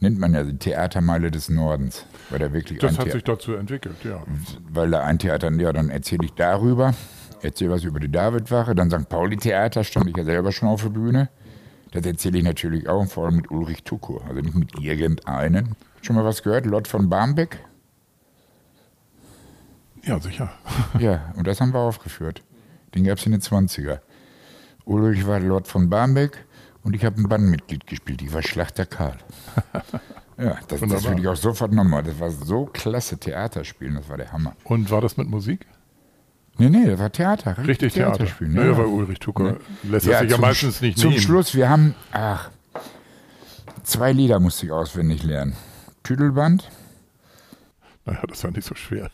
Nennt 0.00 0.18
man 0.18 0.34
ja 0.34 0.42
die 0.44 0.58
Theatermeile 0.58 1.30
des 1.30 1.48
Nordens. 1.48 2.04
Weil 2.30 2.40
da 2.40 2.52
wirklich 2.52 2.80
das 2.80 2.98
hat 2.98 3.06
Thea- 3.06 3.12
sich 3.12 3.24
dazu 3.24 3.54
entwickelt, 3.54 3.96
ja. 4.04 4.22
weil 4.68 4.90
da 4.90 5.04
ein 5.04 5.18
Theater, 5.18 5.50
ja, 5.52 5.72
dann 5.72 5.88
erzähle 5.88 6.24
ich 6.24 6.32
darüber, 6.32 6.94
erzähle 7.44 7.70
was 7.70 7.84
über 7.84 8.00
die 8.00 8.10
Davidwache, 8.10 8.74
dann 8.74 8.90
St. 8.90 9.08
Pauli-Theater, 9.08 9.84
stand 9.84 10.08
ich 10.08 10.16
ja 10.16 10.24
selber 10.24 10.52
schon 10.52 10.68
auf 10.68 10.82
der 10.82 10.90
Bühne. 10.90 11.28
Das 11.92 12.04
erzähle 12.04 12.38
ich 12.38 12.44
natürlich 12.44 12.88
auch, 12.88 13.06
vor 13.06 13.26
allem 13.26 13.36
mit 13.36 13.50
Ulrich 13.50 13.84
Tukur, 13.84 14.24
also 14.28 14.40
nicht 14.40 14.56
mit 14.56 14.80
irgendeinen. 14.80 15.76
Schon 16.02 16.16
mal 16.16 16.24
was 16.24 16.42
gehört? 16.42 16.66
Lott 16.66 16.88
von 16.88 17.08
Barmbek? 17.08 17.58
Ja, 20.02 20.20
sicher. 20.20 20.52
Ja, 20.98 21.32
und 21.36 21.46
das 21.46 21.60
haben 21.60 21.72
wir 21.72 21.80
aufgeführt. 21.80 22.42
Den 22.94 23.04
gab 23.04 23.18
es 23.18 23.26
in 23.26 23.32
den 23.32 23.40
20er. 23.40 24.00
Ulrich 24.84 25.26
war 25.26 25.40
Lord 25.40 25.66
von 25.66 25.88
Barmbek 25.88 26.44
Und 26.82 26.94
ich 26.94 27.04
habe 27.04 27.20
ein 27.20 27.28
Bandmitglied 27.28 27.86
gespielt, 27.86 28.22
ich 28.22 28.32
war 28.32 28.42
Schlachter 28.42 28.86
Karl. 28.86 29.18
ja, 30.38 30.58
das, 30.68 30.80
das 30.80 31.04
würde 31.04 31.20
ich 31.20 31.28
auch 31.28 31.36
sofort 31.36 31.72
nochmal. 31.72 32.02
Das 32.02 32.18
war 32.20 32.30
so 32.30 32.66
klasse 32.66 33.18
Theaterspielen, 33.18 33.94
das 33.94 34.08
war 34.08 34.16
der 34.16 34.32
Hammer. 34.32 34.54
Und 34.64 34.90
war 34.90 35.00
das 35.00 35.16
mit 35.16 35.28
Musik? 35.28 35.66
Nee, 36.56 36.68
nee, 36.70 36.86
das 36.86 36.98
war 37.00 37.10
Theater. 37.10 37.56
Richtig 37.66 37.94
Theater. 37.94 38.16
Theaterspielen. 38.18 38.54
Naja, 38.54 38.76
weil 38.78 38.86
Ulrich 38.86 39.18
Tucker 39.18 39.56
lässt 39.82 40.06
das 40.06 40.20
sich 40.20 40.30
ja 40.30 40.38
meistens 40.38 40.80
nicht 40.80 40.98
Zum 40.98 41.10
nehmen. 41.10 41.20
Schluss, 41.22 41.54
wir 41.54 41.68
haben, 41.68 41.94
ach, 42.12 42.50
zwei 43.82 44.12
Lieder 44.12 44.38
musste 44.40 44.66
ich 44.66 44.72
auswendig 44.72 45.22
lernen. 45.24 45.54
Tüdelband 46.04 46.70
Naja, 48.04 48.22
das 48.28 48.44
war 48.44 48.50
nicht 48.52 48.64
so 48.66 48.74
schwer. 48.74 49.10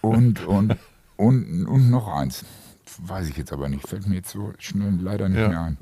und, 0.00 0.44
und, 0.46 0.76
und, 1.16 1.66
und 1.66 1.90
noch 1.90 2.06
eins. 2.08 2.44
Weiß 2.98 3.28
ich 3.28 3.36
jetzt 3.36 3.52
aber 3.52 3.68
nicht. 3.68 3.86
Fällt 3.88 4.06
mir 4.06 4.16
jetzt 4.16 4.30
so 4.30 4.52
schnell 4.58 4.94
leider 5.00 5.28
nicht 5.28 5.40
Ja. 5.40 5.48
mehr 5.48 5.60
ein. 5.62 5.78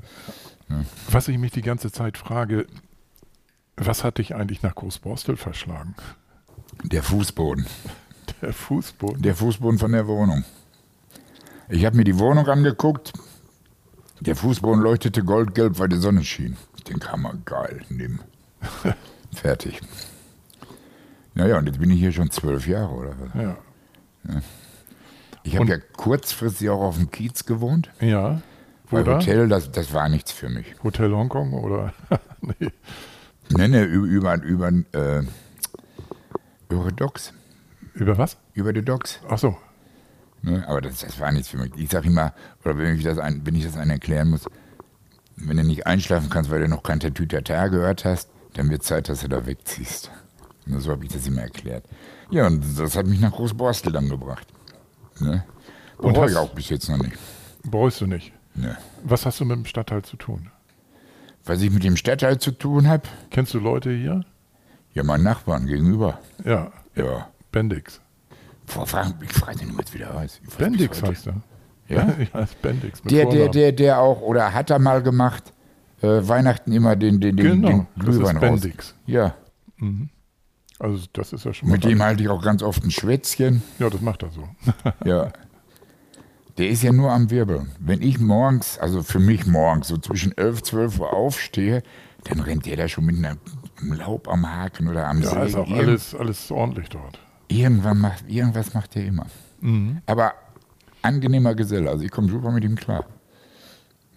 Was 1.11 1.27
ich 1.27 1.37
mich 1.37 1.51
die 1.51 1.61
ganze 1.61 1.91
Zeit 1.91 2.17
frage, 2.17 2.65
was 3.77 4.03
hat 4.03 4.17
dich 4.17 4.33
eigentlich 4.33 4.63
nach 4.63 4.73
Großborstel 4.73 5.37
verschlagen? 5.37 5.93
Der 6.83 7.03
Fußboden. 7.03 7.67
Der 8.41 8.51
Fußboden. 8.53 9.21
Der 9.21 9.35
Fußboden 9.35 9.77
von 9.77 9.91
der 9.91 10.07
Wohnung. 10.07 10.43
Ich 11.69 11.85
habe 11.85 11.97
mir 11.97 12.03
die 12.03 12.19
Wohnung 12.19 12.47
angeguckt. 12.47 13.13
Der 14.21 14.35
Fußboden 14.35 14.81
leuchtete 14.81 15.23
goldgelb, 15.23 15.79
weil 15.79 15.89
die 15.89 15.97
Sonne 15.97 16.23
schien. 16.23 16.57
Ich 16.77 16.83
denke, 16.83 17.11
hammer, 17.11 17.33
geil, 17.45 17.81
nimm. 17.89 18.19
Fertig. 19.33 19.81
Naja, 21.33 21.57
und 21.57 21.65
jetzt 21.65 21.79
bin 21.79 21.91
ich 21.91 21.99
hier 21.99 22.13
schon 22.13 22.31
zwölf 22.31 22.65
Jahre, 22.67 22.93
oder 22.93 23.13
was? 23.19 23.41
Ja. 23.41 23.57
Ich 25.43 25.57
habe 25.57 25.67
ja 25.67 25.77
kurzfristig 25.97 26.69
auch 26.69 26.81
auf 26.81 26.95
dem 26.95 27.11
Kiez 27.11 27.45
gewohnt. 27.45 27.91
Ja. 27.99 28.41
Wo 28.89 28.97
Weil? 28.97 29.05
Hotel, 29.05 29.49
das, 29.49 29.71
das 29.71 29.93
war 29.93 30.07
nichts 30.09 30.31
für 30.31 30.49
mich. 30.49 30.75
Hotel 30.83 31.11
Hongkong 31.11 31.53
oder? 31.53 31.93
nee. 32.41 32.71
Nee, 33.49 33.67
nee, 33.67 33.83
über, 33.83 34.41
über, 34.41 34.67
über, 34.67 34.67
äh, 34.93 35.23
über 36.69 36.91
Docks. 36.91 37.33
Über 37.93 38.17
was? 38.17 38.37
Über 38.53 38.73
die 38.73 38.83
Docks. 38.83 39.19
Ach 39.29 39.37
so. 39.37 39.57
Ne? 40.45 40.63
Aber 40.67 40.79
das, 40.79 40.99
das 40.99 41.19
war 41.19 41.31
nichts 41.31 41.49
für 41.49 41.57
mich. 41.57 41.71
Ich 41.75 41.89
sage 41.89 42.07
immer, 42.07 42.31
oder 42.63 42.77
wenn 42.77 42.95
ich, 42.95 43.03
das 43.03 43.17
ein, 43.17 43.41
wenn 43.45 43.55
ich 43.55 43.63
das 43.63 43.77
einen 43.77 43.89
erklären 43.89 44.29
muss, 44.29 44.45
wenn 45.37 45.57
du 45.57 45.63
nicht 45.63 45.87
einschlafen 45.87 46.29
kannst, 46.29 46.51
weil 46.51 46.61
du 46.61 46.67
noch 46.67 46.83
kein 46.83 46.99
Tatütata 46.99 47.67
gehört 47.67 48.05
hast, 48.05 48.29
dann 48.53 48.69
wird 48.69 48.83
Zeit, 48.83 49.09
dass 49.09 49.21
du 49.21 49.27
da 49.27 49.45
wegziehst. 49.47 50.11
Und 50.67 50.79
so 50.81 50.91
habe 50.91 51.03
ich 51.03 51.11
das 51.11 51.25
immer 51.25 51.41
erklärt. 51.41 51.83
Ja, 52.29 52.45
und 52.45 52.63
das 52.77 52.95
hat 52.95 53.07
mich 53.07 53.19
nach 53.19 53.31
Großborstel 53.31 53.91
dann 53.91 54.07
gebracht. 54.07 54.47
Ne? 55.19 55.43
Und 55.97 56.15
habe 56.15 56.29
ich 56.29 56.37
auch 56.37 56.53
bis 56.53 56.69
jetzt 56.69 56.89
noch 56.89 56.97
nicht. 56.97 57.17
Bereust 57.63 58.01
du 58.01 58.05
nicht. 58.05 58.31
Ne. 58.53 58.77
Was 59.03 59.25
hast 59.25 59.39
du 59.39 59.45
mit 59.45 59.57
dem 59.57 59.65
Stadtteil 59.65 60.03
zu 60.03 60.15
tun? 60.15 60.51
Was 61.43 61.61
ich 61.61 61.71
mit 61.71 61.83
dem 61.83 61.97
Stadtteil 61.97 62.37
zu 62.37 62.51
tun 62.51 62.87
habe, 62.87 63.03
Kennst 63.31 63.53
du 63.55 63.59
Leute 63.59 63.91
hier? 63.91 64.23
ja, 64.93 65.03
mein 65.03 65.23
Nachbarn 65.23 65.65
gegenüber. 65.65 66.19
Ja. 66.43 66.71
Ja. 66.95 67.29
Bendix. 67.51 67.99
Boah, 68.73 68.85
frag, 68.85 69.13
ich 69.21 69.31
frage 69.33 69.59
den, 69.59 69.77
wie 69.77 69.81
es 69.81 69.93
wieder 69.93 70.13
weiß 70.15 70.41
Bendix 70.57 71.01
heißt 71.03 71.27
er. 71.27 71.35
Ja? 71.87 72.15
ja, 72.33 72.39
ist 72.41 72.61
Bendix. 72.61 73.03
Mit 73.03 73.11
Der, 73.11 73.23
der, 73.25 73.31
Vornamen. 73.31 73.51
der, 73.51 73.71
der 73.73 73.99
auch, 73.99 74.21
oder 74.21 74.53
hat 74.53 74.69
er 74.69 74.79
mal 74.79 75.03
gemacht, 75.03 75.53
äh, 76.01 76.07
Weihnachten 76.07 76.71
immer 76.71 76.95
den, 76.95 77.19
den, 77.19 77.37
den, 77.37 77.61
Genau, 77.61 77.67
den 77.69 77.87
das 77.95 78.07
ist 78.07 78.15
Glühwein 78.15 78.37
raus. 78.37 78.61
Bendix. 78.61 78.95
Ja, 79.05 79.35
Also 80.79 81.05
das 81.13 81.31
ist 81.33 81.45
ja 81.45 81.53
schon 81.53 81.69
mal. 81.69 81.75
mit 81.75 81.83
dem 81.85 82.01
halte 82.01 82.23
ich 82.23 82.29
auch 82.29 82.41
ganz 82.41 82.63
oft 82.63 82.83
ein 82.83 82.91
Schwätzchen. 82.91 83.61
Ja, 83.79 83.89
das 83.89 84.01
macht 84.01 84.23
er 84.23 84.31
so. 84.31 84.47
Ja. 85.05 85.31
Der 86.57 86.69
ist 86.69 86.83
ja 86.83 86.93
nur 86.93 87.11
am 87.11 87.29
Wirbeln. 87.31 87.71
Wenn 87.79 88.01
ich 88.01 88.17
morgens, 88.17 88.77
also 88.79 89.03
für 89.03 89.19
mich 89.19 89.45
morgens, 89.45 89.89
so 89.89 89.97
zwischen 89.97 90.35
11, 90.37 90.63
12 90.63 90.99
Uhr 91.01 91.11
aufstehe, 91.13 91.83
dann 92.23 92.39
rennt 92.39 92.65
der 92.65 92.77
da 92.77 92.87
schon 92.87 93.03
mit 93.05 93.17
einem 93.17 93.37
Laub 93.81 94.29
am 94.29 94.49
Haken 94.49 94.87
oder 94.87 95.05
am 95.07 95.21
Ja, 95.21 95.43
ist 95.43 95.51
Sägen. 95.51 95.63
auch 95.65 95.67
Irgend- 95.69 95.87
alles, 95.89 96.15
alles 96.15 96.51
ordentlich 96.51 96.87
dort. 96.89 97.19
Irgendwann 97.47 97.99
macht, 97.99 98.27
irgendwas 98.27 98.73
macht 98.73 98.95
er 98.95 99.05
immer. 99.05 99.27
Mhm. 99.61 100.01
Aber 100.05 100.33
angenehmer 101.01 101.55
Geselle, 101.55 101.89
also 101.89 102.03
ich 102.03 102.11
komme 102.11 102.29
super 102.29 102.51
mit 102.51 102.63
ihm 102.63 102.75
klar. 102.75 103.05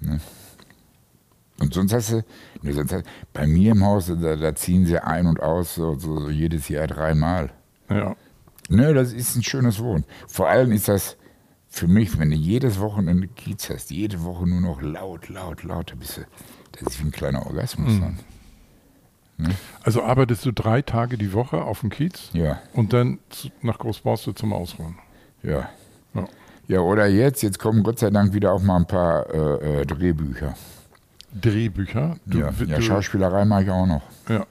Ne? 0.00 0.20
Und 1.60 1.74
sonst 1.74 1.92
hast 1.92 2.12
du, 2.12 2.24
ne, 2.62 2.72
sonst 2.72 2.92
hast, 2.92 3.04
bei 3.32 3.46
mir 3.46 3.72
im 3.72 3.84
Haus, 3.84 4.06
da, 4.06 4.36
da 4.36 4.54
ziehen 4.54 4.86
sie 4.86 4.98
ein 4.98 5.26
und 5.26 5.42
aus, 5.42 5.74
so, 5.74 5.98
so, 5.98 6.20
so 6.20 6.30
jedes 6.30 6.68
Jahr 6.68 6.86
dreimal. 6.86 7.50
Ja. 7.90 8.14
Ne, 8.68 8.94
das 8.94 9.12
ist 9.12 9.34
ein 9.34 9.42
schönes 9.42 9.80
Wohnen. 9.80 10.04
Vor 10.26 10.48
allem 10.48 10.72
ist 10.72 10.88
das 10.88 11.16
für 11.68 11.88
mich, 11.88 12.18
wenn 12.18 12.30
du 12.30 12.36
jedes 12.36 12.78
Wochenende 12.78 13.28
Kiez 13.28 13.68
hast, 13.70 13.90
jede 13.90 14.22
Woche 14.22 14.46
nur 14.46 14.60
noch 14.60 14.80
laut, 14.80 15.28
laut, 15.28 15.64
laut, 15.64 15.90
da 15.90 15.94
bist 15.96 16.18
du, 16.18 16.22
das 16.72 16.94
ist 16.94 17.00
wie 17.00 17.08
ein 17.08 17.12
kleiner 17.12 17.44
Orgasmus 17.46 17.92
Mhm. 17.92 18.18
Dann. 19.38 19.54
Also 19.82 20.02
arbeitest 20.02 20.44
du 20.44 20.52
drei 20.52 20.82
Tage 20.82 21.16
die 21.18 21.32
Woche 21.32 21.62
auf 21.62 21.80
dem 21.80 21.90
Kiez 21.90 22.30
Ja, 22.32 22.58
und 22.74 22.92
dann 22.92 23.18
zu, 23.30 23.48
nach 23.62 23.78
Großborstel 23.78 24.34
zum 24.34 24.52
Ausruhen. 24.52 24.96
ja. 25.42 25.68
Ja. 26.14 26.24
Ja, 26.66 26.80
oder 26.80 27.06
jetzt, 27.06 27.42
jetzt 27.42 27.58
kommen 27.58 27.82
Gott 27.82 27.98
sei 27.98 28.10
Dank 28.10 28.34
wieder 28.34 28.52
auch 28.52 28.62
mal 28.62 28.76
ein 28.76 28.86
paar 28.86 29.26
äh, 29.32 29.80
äh, 29.80 29.86
Drehbücher. 29.86 30.54
Drehbücher. 31.40 32.16
Du, 32.26 32.38
ja, 32.40 32.50
ja 32.66 32.80
Schauspielerei 32.82 33.44
mache 33.44 33.64
ich 33.64 33.70
auch 33.70 33.86
noch. 33.86 34.02
ja. 34.28 34.44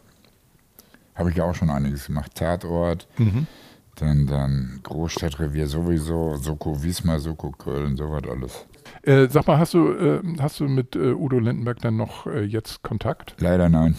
Habe 1.15 1.31
ich 1.31 1.35
ja 1.37 1.43
auch 1.45 1.55
schon 1.55 1.69
einiges 1.71 2.05
gemacht. 2.07 2.33
Tatort, 2.35 3.07
Mhm. 3.17 3.47
dann, 3.95 4.27
dann 4.27 4.79
Großstadtrevier 4.83 5.67
sowieso, 5.67 6.35
Soko 6.37 6.81
Wismar, 6.83 7.19
Soko 7.19 7.51
Köln, 7.51 7.97
sowas 7.97 8.23
alles. 8.29 8.65
Äh, 9.01 9.27
sag 9.29 9.47
mal, 9.47 9.57
hast 9.57 9.73
du, 9.73 9.91
äh, 9.93 10.21
hast 10.39 10.59
du 10.59 10.67
mit 10.67 10.95
äh, 10.95 11.13
Udo 11.13 11.39
Lindenberg 11.39 11.79
dann 11.81 11.97
noch 11.97 12.27
äh, 12.27 12.41
jetzt 12.43 12.83
Kontakt? 12.83 13.35
Leider 13.39 13.67
nein. 13.69 13.95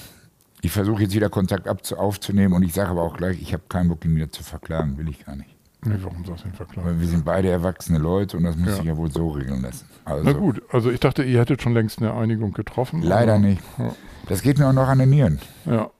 Ich 0.62 0.72
versuche 0.72 1.02
jetzt 1.02 1.14
wieder 1.14 1.30
Kontakt 1.30 1.68
abzu 1.68 1.96
aufzunehmen 1.96 2.52
und 2.54 2.62
ich 2.62 2.72
sage 2.72 2.90
aber 2.90 3.02
auch 3.02 3.16
gleich, 3.16 3.40
ich 3.40 3.52
habe 3.52 3.62
keinen 3.68 3.88
Bock, 3.88 4.04
ihn 4.04 4.14
wieder 4.16 4.30
zu 4.30 4.42
verklagen, 4.42 4.98
will 4.98 5.08
ich 5.08 5.24
gar 5.24 5.36
nicht. 5.36 5.54
Nee, 5.84 5.94
warum 6.02 6.24
sollst 6.24 6.42
du 6.44 6.48
ihn 6.48 6.54
verklagen? 6.54 6.88
Weil 6.88 7.00
wir 7.00 7.06
sind 7.06 7.24
beide 7.24 7.48
erwachsene 7.48 7.98
Leute 7.98 8.36
und 8.36 8.42
das 8.42 8.56
muss 8.56 8.68
Ja. 8.70 8.74
sich 8.76 8.84
ja 8.84 8.96
wohl 8.96 9.10
so 9.12 9.28
regeln 9.30 9.62
lassen. 9.62 9.86
Also, 10.04 10.24
Na 10.24 10.32
gut, 10.32 10.60
also 10.72 10.90
ich 10.90 10.98
dachte, 10.98 11.22
ihr 11.22 11.38
hättet 11.38 11.62
schon 11.62 11.72
längst 11.74 12.00
eine 12.00 12.12
Einigung 12.12 12.52
getroffen. 12.52 13.02
leider 13.02 13.34
aber- 13.34 13.42
nicht. 13.42 13.62
Ja. 13.78 13.94
Das 14.26 14.42
geht 14.42 14.58
mir 14.58 14.66
auch 14.68 14.72
noch 14.72 14.88
an 14.88 14.98
den 14.98 15.10
Nieren. 15.10 15.38
Ja. 15.66 15.90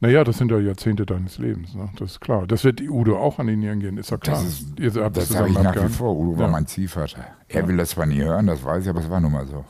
Naja, 0.00 0.24
das 0.24 0.38
sind 0.38 0.50
ja 0.50 0.58
Jahrzehnte 0.58 1.04
deines 1.06 1.38
Lebens, 1.38 1.74
ne? 1.74 1.90
das 1.98 2.12
ist 2.12 2.20
klar. 2.20 2.46
Das 2.46 2.64
wird 2.64 2.80
die 2.80 2.88
Udo 2.88 3.18
auch 3.18 3.38
an 3.38 3.46
die 3.46 3.54
Nieren 3.56 3.78
gehen, 3.78 3.98
ist 3.98 4.10
ja 4.10 4.16
klar. 4.16 4.36
Das, 4.42 4.46
ist, 4.48 4.80
ihr 4.80 5.04
habt 5.04 5.16
das 5.16 5.28
sage 5.28 5.50
ich 5.50 5.58
nach 5.60 5.76
wie 5.76 5.88
vor. 5.92 6.16
Udo 6.16 6.38
war 6.38 6.46
Ja. 6.46 6.50
mein 6.52 6.66
Ziehvater. 6.66 7.24
Er 7.48 7.68
will 7.68 7.76
das 7.76 7.90
zwar 7.90 8.06
nie 8.06 8.20
hören, 8.22 8.46
das 8.48 8.64
weiß 8.64 8.82
ich, 8.84 8.88
aber 8.90 9.00
es 9.00 9.10
war 9.10 9.20
nun 9.20 9.30
mal 9.32 9.46
so. 9.46 9.64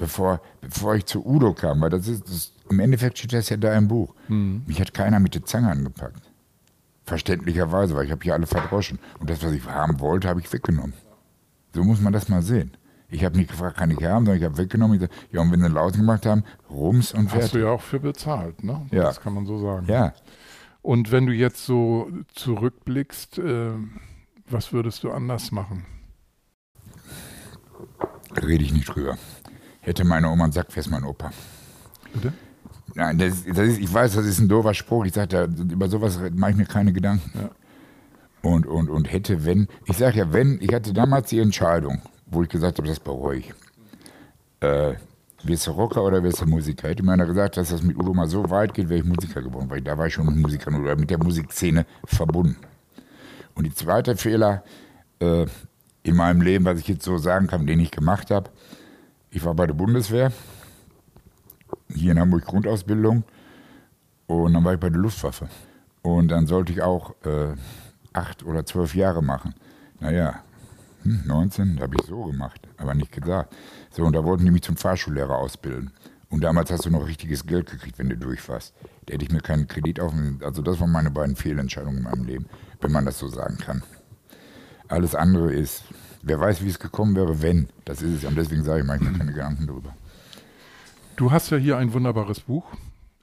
Bevor, 0.00 0.40
bevor 0.62 0.94
ich 0.94 1.04
zu 1.04 1.24
Udo 1.26 1.52
kam, 1.52 1.82
weil 1.82 1.90
das 1.90 2.08
ist, 2.08 2.26
das, 2.26 2.52
im 2.70 2.80
Endeffekt 2.80 3.18
steht 3.18 3.34
das 3.34 3.50
ja 3.50 3.58
da 3.58 3.76
im 3.76 3.86
Buch. 3.86 4.14
Hm. 4.28 4.62
Mich 4.66 4.80
hat 4.80 4.94
keiner 4.94 5.20
mit 5.20 5.34
der 5.34 5.44
Zange 5.44 5.70
angepackt. 5.70 6.22
Verständlicherweise, 7.04 7.94
weil 7.94 8.06
ich 8.06 8.10
habe 8.10 8.22
hier 8.22 8.32
alle 8.32 8.46
verdroschen. 8.46 8.98
Und 9.18 9.28
das, 9.28 9.42
was 9.44 9.52
ich 9.52 9.66
haben 9.66 10.00
wollte, 10.00 10.26
habe 10.26 10.40
ich 10.40 10.50
weggenommen. 10.50 10.94
So 11.74 11.84
muss 11.84 12.00
man 12.00 12.14
das 12.14 12.30
mal 12.30 12.40
sehen. 12.40 12.72
Ich 13.10 13.24
habe 13.24 13.36
nicht 13.36 13.50
gefragt, 13.50 13.76
kann 13.76 13.90
ich 13.90 14.02
haben, 14.02 14.24
sondern 14.24 14.38
ich 14.38 14.44
habe 14.44 14.56
weggenommen. 14.56 14.94
Ich 14.94 15.02
sag, 15.02 15.10
ja, 15.32 15.42
und 15.42 15.52
wenn 15.52 15.60
sie 15.60 15.68
laut 15.68 15.92
gemacht 15.92 16.24
haben, 16.24 16.44
rums 16.70 17.12
und 17.12 17.26
Hast 17.26 17.34
du 17.34 17.38
fertig. 17.40 17.60
ja 17.60 17.68
auch 17.68 17.82
für 17.82 18.00
bezahlt, 18.00 18.64
ne? 18.64 18.86
Ja. 18.90 19.02
Das 19.02 19.20
kann 19.20 19.34
man 19.34 19.44
so 19.44 19.58
sagen. 19.58 19.86
Ja, 19.86 20.14
Und 20.80 21.12
wenn 21.12 21.26
du 21.26 21.34
jetzt 21.34 21.66
so 21.66 22.08
zurückblickst, 22.34 23.38
äh, 23.38 23.72
was 24.48 24.72
würdest 24.72 25.04
du 25.04 25.10
anders 25.10 25.52
machen? 25.52 25.84
rede 28.42 28.64
ich 28.64 28.72
nicht 28.72 28.86
drüber. 28.88 29.18
Hätte 29.80 30.04
meine 30.04 30.28
Oma 30.28 30.44
einen 30.44 30.52
Sack, 30.52 30.72
fest 30.72 30.90
mein 30.90 31.04
Opa. 31.04 31.30
Bitte? 32.12 32.32
Nein, 32.94 33.18
das, 33.18 33.44
das 33.44 33.58
ist, 33.58 33.78
ich 33.78 33.92
weiß, 33.92 34.14
das 34.14 34.26
ist 34.26 34.40
ein 34.40 34.48
doofer 34.48 34.74
Spruch. 34.74 35.04
Ich 35.04 35.14
sage, 35.14 35.48
über 35.70 35.88
sowas 35.88 36.18
mache 36.34 36.50
ich 36.52 36.56
mir 36.56 36.66
keine 36.66 36.92
Gedanken. 36.92 37.30
Ja. 37.34 37.50
Und, 38.42 38.66
und, 38.66 38.88
und 38.88 39.12
hätte, 39.12 39.44
wenn, 39.44 39.68
ich 39.86 39.96
sage 39.96 40.18
ja, 40.18 40.32
wenn, 40.32 40.58
ich 40.60 40.72
hatte 40.72 40.92
damals 40.92 41.28
die 41.28 41.38
Entscheidung, 41.40 42.00
wo 42.26 42.42
ich 42.42 42.48
gesagt 42.48 42.78
habe, 42.78 42.88
das 42.88 43.00
bereue 43.00 43.38
ich. 43.38 43.54
Äh, 44.60 44.94
wirst 45.42 45.66
du 45.66 45.70
Rocker 45.72 46.02
oder 46.02 46.22
wirst 46.22 46.40
du 46.40 46.46
Musiker? 46.46 46.88
Hätte 46.88 47.02
mir 47.02 47.12
einer 47.12 47.26
gesagt, 47.26 47.56
dass 47.56 47.70
das 47.70 47.82
mit 47.82 47.96
Udo 47.96 48.12
mal 48.12 48.28
so 48.28 48.48
weit 48.50 48.74
geht, 48.74 48.88
wäre 48.88 49.00
ich 49.00 49.06
Musiker 49.06 49.42
geworden, 49.42 49.70
weil 49.70 49.80
da 49.80 49.96
war 49.96 50.06
ich 50.06 50.14
schon 50.14 50.26
mit 50.26 50.36
Musikern 50.36 50.74
oder 50.74 50.96
mit 50.96 51.10
der 51.10 51.18
Musikszene 51.18 51.86
verbunden. 52.04 52.56
Und 53.54 53.64
die 53.64 53.74
zweite 53.74 54.16
Fehler 54.16 54.62
äh, 55.20 55.46
in 56.02 56.16
meinem 56.16 56.40
Leben, 56.42 56.64
was 56.64 56.78
ich 56.78 56.88
jetzt 56.88 57.04
so 57.04 57.18
sagen 57.18 57.46
kann, 57.46 57.66
den 57.66 57.80
ich 57.80 57.90
gemacht 57.90 58.30
habe, 58.30 58.50
ich 59.30 59.44
war 59.44 59.54
bei 59.54 59.66
der 59.66 59.74
Bundeswehr, 59.74 60.32
hier 61.94 62.12
in 62.12 62.20
Hamburg 62.20 62.44
Grundausbildung 62.44 63.24
und 64.26 64.52
dann 64.52 64.64
war 64.64 64.74
ich 64.74 64.80
bei 64.80 64.90
der 64.90 65.00
Luftwaffe. 65.00 65.48
Und 66.02 66.28
dann 66.28 66.46
sollte 66.46 66.72
ich 66.72 66.82
auch 66.82 67.14
äh, 67.24 67.54
acht 68.12 68.44
oder 68.44 68.64
zwölf 68.64 68.94
Jahre 68.94 69.22
machen. 69.22 69.54
Naja, 70.00 70.42
hm, 71.02 71.22
19 71.26 71.80
habe 71.80 71.96
ich 72.00 72.06
so 72.06 72.24
gemacht, 72.24 72.60
aber 72.76 72.94
nicht 72.94 73.12
gesagt. 73.12 73.54
So, 73.90 74.04
und 74.04 74.14
da 74.14 74.24
wollten 74.24 74.44
die 74.44 74.50
mich 74.50 74.62
zum 74.62 74.76
Fahrschullehrer 74.76 75.36
ausbilden. 75.36 75.92
Und 76.30 76.44
damals 76.44 76.70
hast 76.70 76.86
du 76.86 76.90
noch 76.90 77.06
richtiges 77.06 77.44
Geld 77.44 77.70
gekriegt, 77.70 77.98
wenn 77.98 78.08
du 78.08 78.16
durchfährst. 78.16 78.72
Da 79.06 79.14
hätte 79.14 79.24
ich 79.24 79.32
mir 79.32 79.40
keinen 79.40 79.66
Kredit 79.66 79.98
auf. 80.00 80.14
Also 80.42 80.62
das 80.62 80.78
waren 80.80 80.92
meine 80.92 81.10
beiden 81.10 81.34
Fehlentscheidungen 81.34 81.98
in 81.98 82.04
meinem 82.04 82.24
Leben, 82.24 82.46
wenn 82.80 82.92
man 82.92 83.04
das 83.04 83.18
so 83.18 83.28
sagen 83.28 83.58
kann. 83.58 83.82
Alles 84.88 85.14
andere 85.14 85.52
ist, 85.52 85.84
wer 86.22 86.40
weiß, 86.40 86.62
wie 86.62 86.68
es 86.68 86.78
gekommen 86.78 87.16
wäre, 87.16 87.42
wenn. 87.42 87.68
Das 87.84 88.02
ist 88.02 88.22
es. 88.22 88.24
Und 88.24 88.36
deswegen 88.36 88.62
sage 88.62 88.80
ich 88.80 88.86
manchmal 88.86 89.12
keine 89.12 89.32
Gedanken 89.32 89.66
darüber. 89.66 89.94
Du 91.16 91.30
hast 91.30 91.50
ja 91.50 91.56
hier 91.56 91.76
ein 91.76 91.92
wunderbares 91.92 92.40
Buch. 92.40 92.64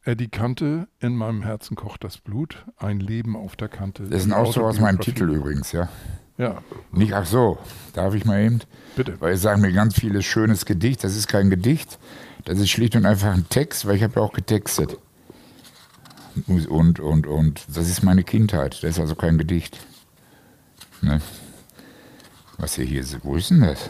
Eddie 0.03 0.29
Kante, 0.29 0.88
In 0.99 1.17
meinem 1.17 1.43
Herzen 1.43 1.75
kocht 1.75 2.03
das 2.03 2.17
Blut, 2.17 2.65
ein 2.77 3.01
Leben 3.01 3.36
auf 3.36 3.57
der 3.57 3.67
Kante. 3.67 4.03
Das 4.03 4.21
ist 4.21 4.27
ein 4.27 4.33
Auszug 4.33 4.63
aus 4.63 4.79
meinem 4.79 4.99
Titel 4.99 5.29
übrigens, 5.29 5.73
ja. 5.73 5.89
Ja. 6.38 6.62
Nicht, 6.91 7.13
ach 7.13 7.25
so, 7.25 7.57
darf 7.93 8.13
ich 8.13 8.23
mal 8.23 8.39
eben? 8.39 8.62
Bitte. 8.95 9.19
Weil 9.19 9.33
ich 9.33 9.41
sage 9.41 9.60
mir 9.60 9.73
ganz 9.73 9.95
vieles 9.99 10.23
schönes 10.23 10.65
Gedicht. 10.65 11.03
Das 11.03 11.15
ist 11.15 11.27
kein 11.27 11.49
Gedicht, 11.49 11.99
das 12.45 12.60
ist 12.60 12.69
schlicht 12.69 12.95
und 12.95 13.05
einfach 13.05 13.33
ein 13.33 13.49
Text, 13.49 13.86
weil 13.86 13.95
ich 13.95 14.03
habe 14.03 14.13
ja 14.15 14.21
auch 14.21 14.33
getextet. 14.33 14.97
Und, 16.45 16.99
und, 16.99 17.27
und, 17.27 17.65
das 17.67 17.89
ist 17.89 18.03
meine 18.03 18.23
Kindheit. 18.23 18.75
Das 18.83 18.91
ist 18.91 18.99
also 18.99 19.15
kein 19.15 19.38
Gedicht. 19.38 19.79
Ne? 21.01 21.19
Was 22.57 22.75
hier 22.75 22.85
hier 22.85 23.01
ist 23.01 23.13
denn 23.49 23.61
das? 23.61 23.89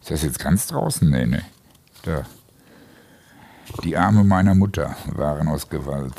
Ist 0.00 0.10
das 0.10 0.22
jetzt 0.22 0.38
ganz 0.38 0.66
draußen? 0.66 1.08
Nee, 1.10 1.26
nee. 1.26 1.42
Da. 2.02 2.24
Die 3.82 3.96
Arme 3.96 4.24
meiner 4.24 4.54
Mutter 4.54 4.96
waren 5.06 5.48
aus 5.48 5.68
Gewalt. 5.68 6.14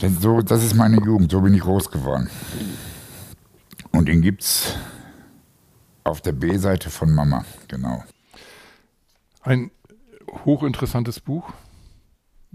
Das, 0.00 0.12
so, 0.20 0.40
das 0.40 0.64
ist 0.64 0.74
meine 0.74 0.96
Jugend, 0.96 1.30
so 1.30 1.40
bin 1.40 1.54
ich 1.54 1.60
groß 1.60 1.90
geworden. 1.90 2.28
Und 3.92 4.06
den 4.06 4.22
gibt's 4.22 4.74
auf 6.02 6.20
der 6.20 6.32
B-Seite 6.32 6.90
von 6.90 7.14
Mama, 7.14 7.44
genau. 7.68 8.02
Ein 9.42 9.70
hochinteressantes 10.44 11.20
Buch, 11.20 11.52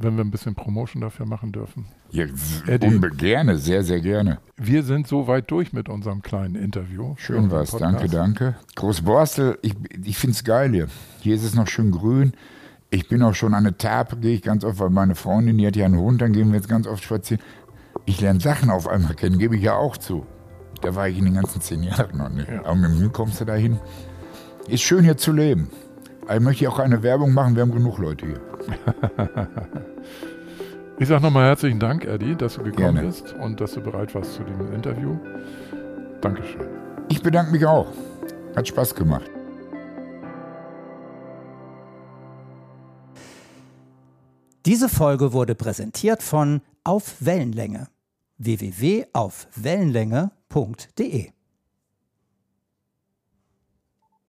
wenn 0.01 0.15
wir 0.15 0.23
ein 0.23 0.31
bisschen 0.31 0.55
Promotion 0.55 1.01
dafür 1.01 1.25
machen 1.25 1.51
dürfen. 1.51 1.85
Ja, 2.12 2.25
unbe 2.81 3.09
gerne, 3.09 3.57
sehr, 3.57 3.83
sehr 3.83 3.99
gerne. 3.99 4.39
Wir 4.55 4.83
sind 4.83 5.07
so 5.07 5.27
weit 5.27 5.51
durch 5.51 5.73
mit 5.73 5.89
unserem 5.89 6.21
kleinen 6.21 6.55
Interview. 6.55 7.15
Schön 7.17 7.51
was, 7.51 7.71
danke, 7.71 8.07
danke. 8.07 8.55
Großborstel, 8.75 9.59
ich, 9.62 9.75
ich 10.03 10.17
finde 10.17 10.35
es 10.35 10.43
geil 10.43 10.71
hier. 10.71 10.88
Hier 11.19 11.35
ist 11.35 11.43
es 11.43 11.53
noch 11.53 11.67
schön 11.67 11.91
grün. 11.91 12.33
Ich 12.91 13.07
bin 13.07 13.21
auch 13.21 13.35
schon 13.35 13.53
an 13.53 13.65
der 13.65 13.77
Tape, 13.77 14.17
gehe 14.17 14.33
ich 14.33 14.41
ganz 14.41 14.63
oft, 14.63 14.79
weil 14.79 14.89
meine 14.89 15.15
Freundin, 15.15 15.57
die 15.57 15.67
hat 15.67 15.75
ja 15.75 15.85
einen 15.85 15.99
Hund, 15.99 16.21
dann 16.21 16.33
gehen 16.33 16.47
wir 16.47 16.55
jetzt 16.55 16.69
ganz 16.69 16.88
oft 16.88 17.03
spazieren. 17.03 17.43
Ich 18.05 18.21
lerne 18.21 18.39
Sachen 18.39 18.69
auf 18.69 18.88
einmal 18.88 19.13
kennen, 19.13 19.38
gebe 19.38 19.57
ich 19.57 19.62
ja 19.62 19.75
auch 19.75 19.97
zu. 19.97 20.25
Da 20.81 20.95
war 20.95 21.09
ich 21.09 21.17
in 21.17 21.25
den 21.25 21.35
ganzen 21.35 21.62
zehn 21.62 21.83
Jahren 21.83 22.17
noch 22.17 22.29
nicht. 22.29 22.49
Ja. 22.49 22.65
Aber 22.65 22.75
mit 22.75 22.99
dem 22.99 23.12
kommst 23.12 23.41
du 23.41 23.45
dahin. 23.45 23.79
Ist 24.67 24.81
schön 24.81 25.03
hier 25.03 25.17
zu 25.17 25.33
leben. 25.33 25.69
Ich 26.32 26.39
möchte 26.39 26.70
auch 26.70 26.78
keine 26.78 27.02
Werbung 27.02 27.34
machen, 27.34 27.56
wir 27.56 27.63
haben 27.63 27.72
genug 27.72 27.98
Leute 27.98 28.28
hier. 28.28 28.39
ich 31.00 31.08
sage 31.08 31.24
nochmal 31.24 31.48
herzlichen 31.48 31.80
Dank, 31.80 32.06
Eddie, 32.06 32.36
dass 32.36 32.54
du 32.54 32.62
gekommen 32.63 32.94
Gerne. 32.96 33.08
bist 33.08 33.34
und 33.34 33.60
dass 33.60 33.74
du 33.74 33.82
bereit 33.82 34.13
warst 34.13 34.36
zu 34.36 34.44
dem 34.44 34.72
Interview. 34.72 35.18
Dankeschön. 36.22 36.68
Ich 37.10 37.24
bedanke 37.24 37.52
mich 37.52 37.65
auch. 37.65 37.88
Hat 38.56 38.68
Spaß 38.68 38.94
gemacht. 38.94 39.32
Diese 44.68 44.88
Folge 44.88 45.34
wurde 45.34 45.56
präsentiert 45.56 46.22
von 46.22 46.62
Auf 46.84 47.15
Wellenlänge 47.22 47.88
www.aufwellenlänge.de 48.38 51.32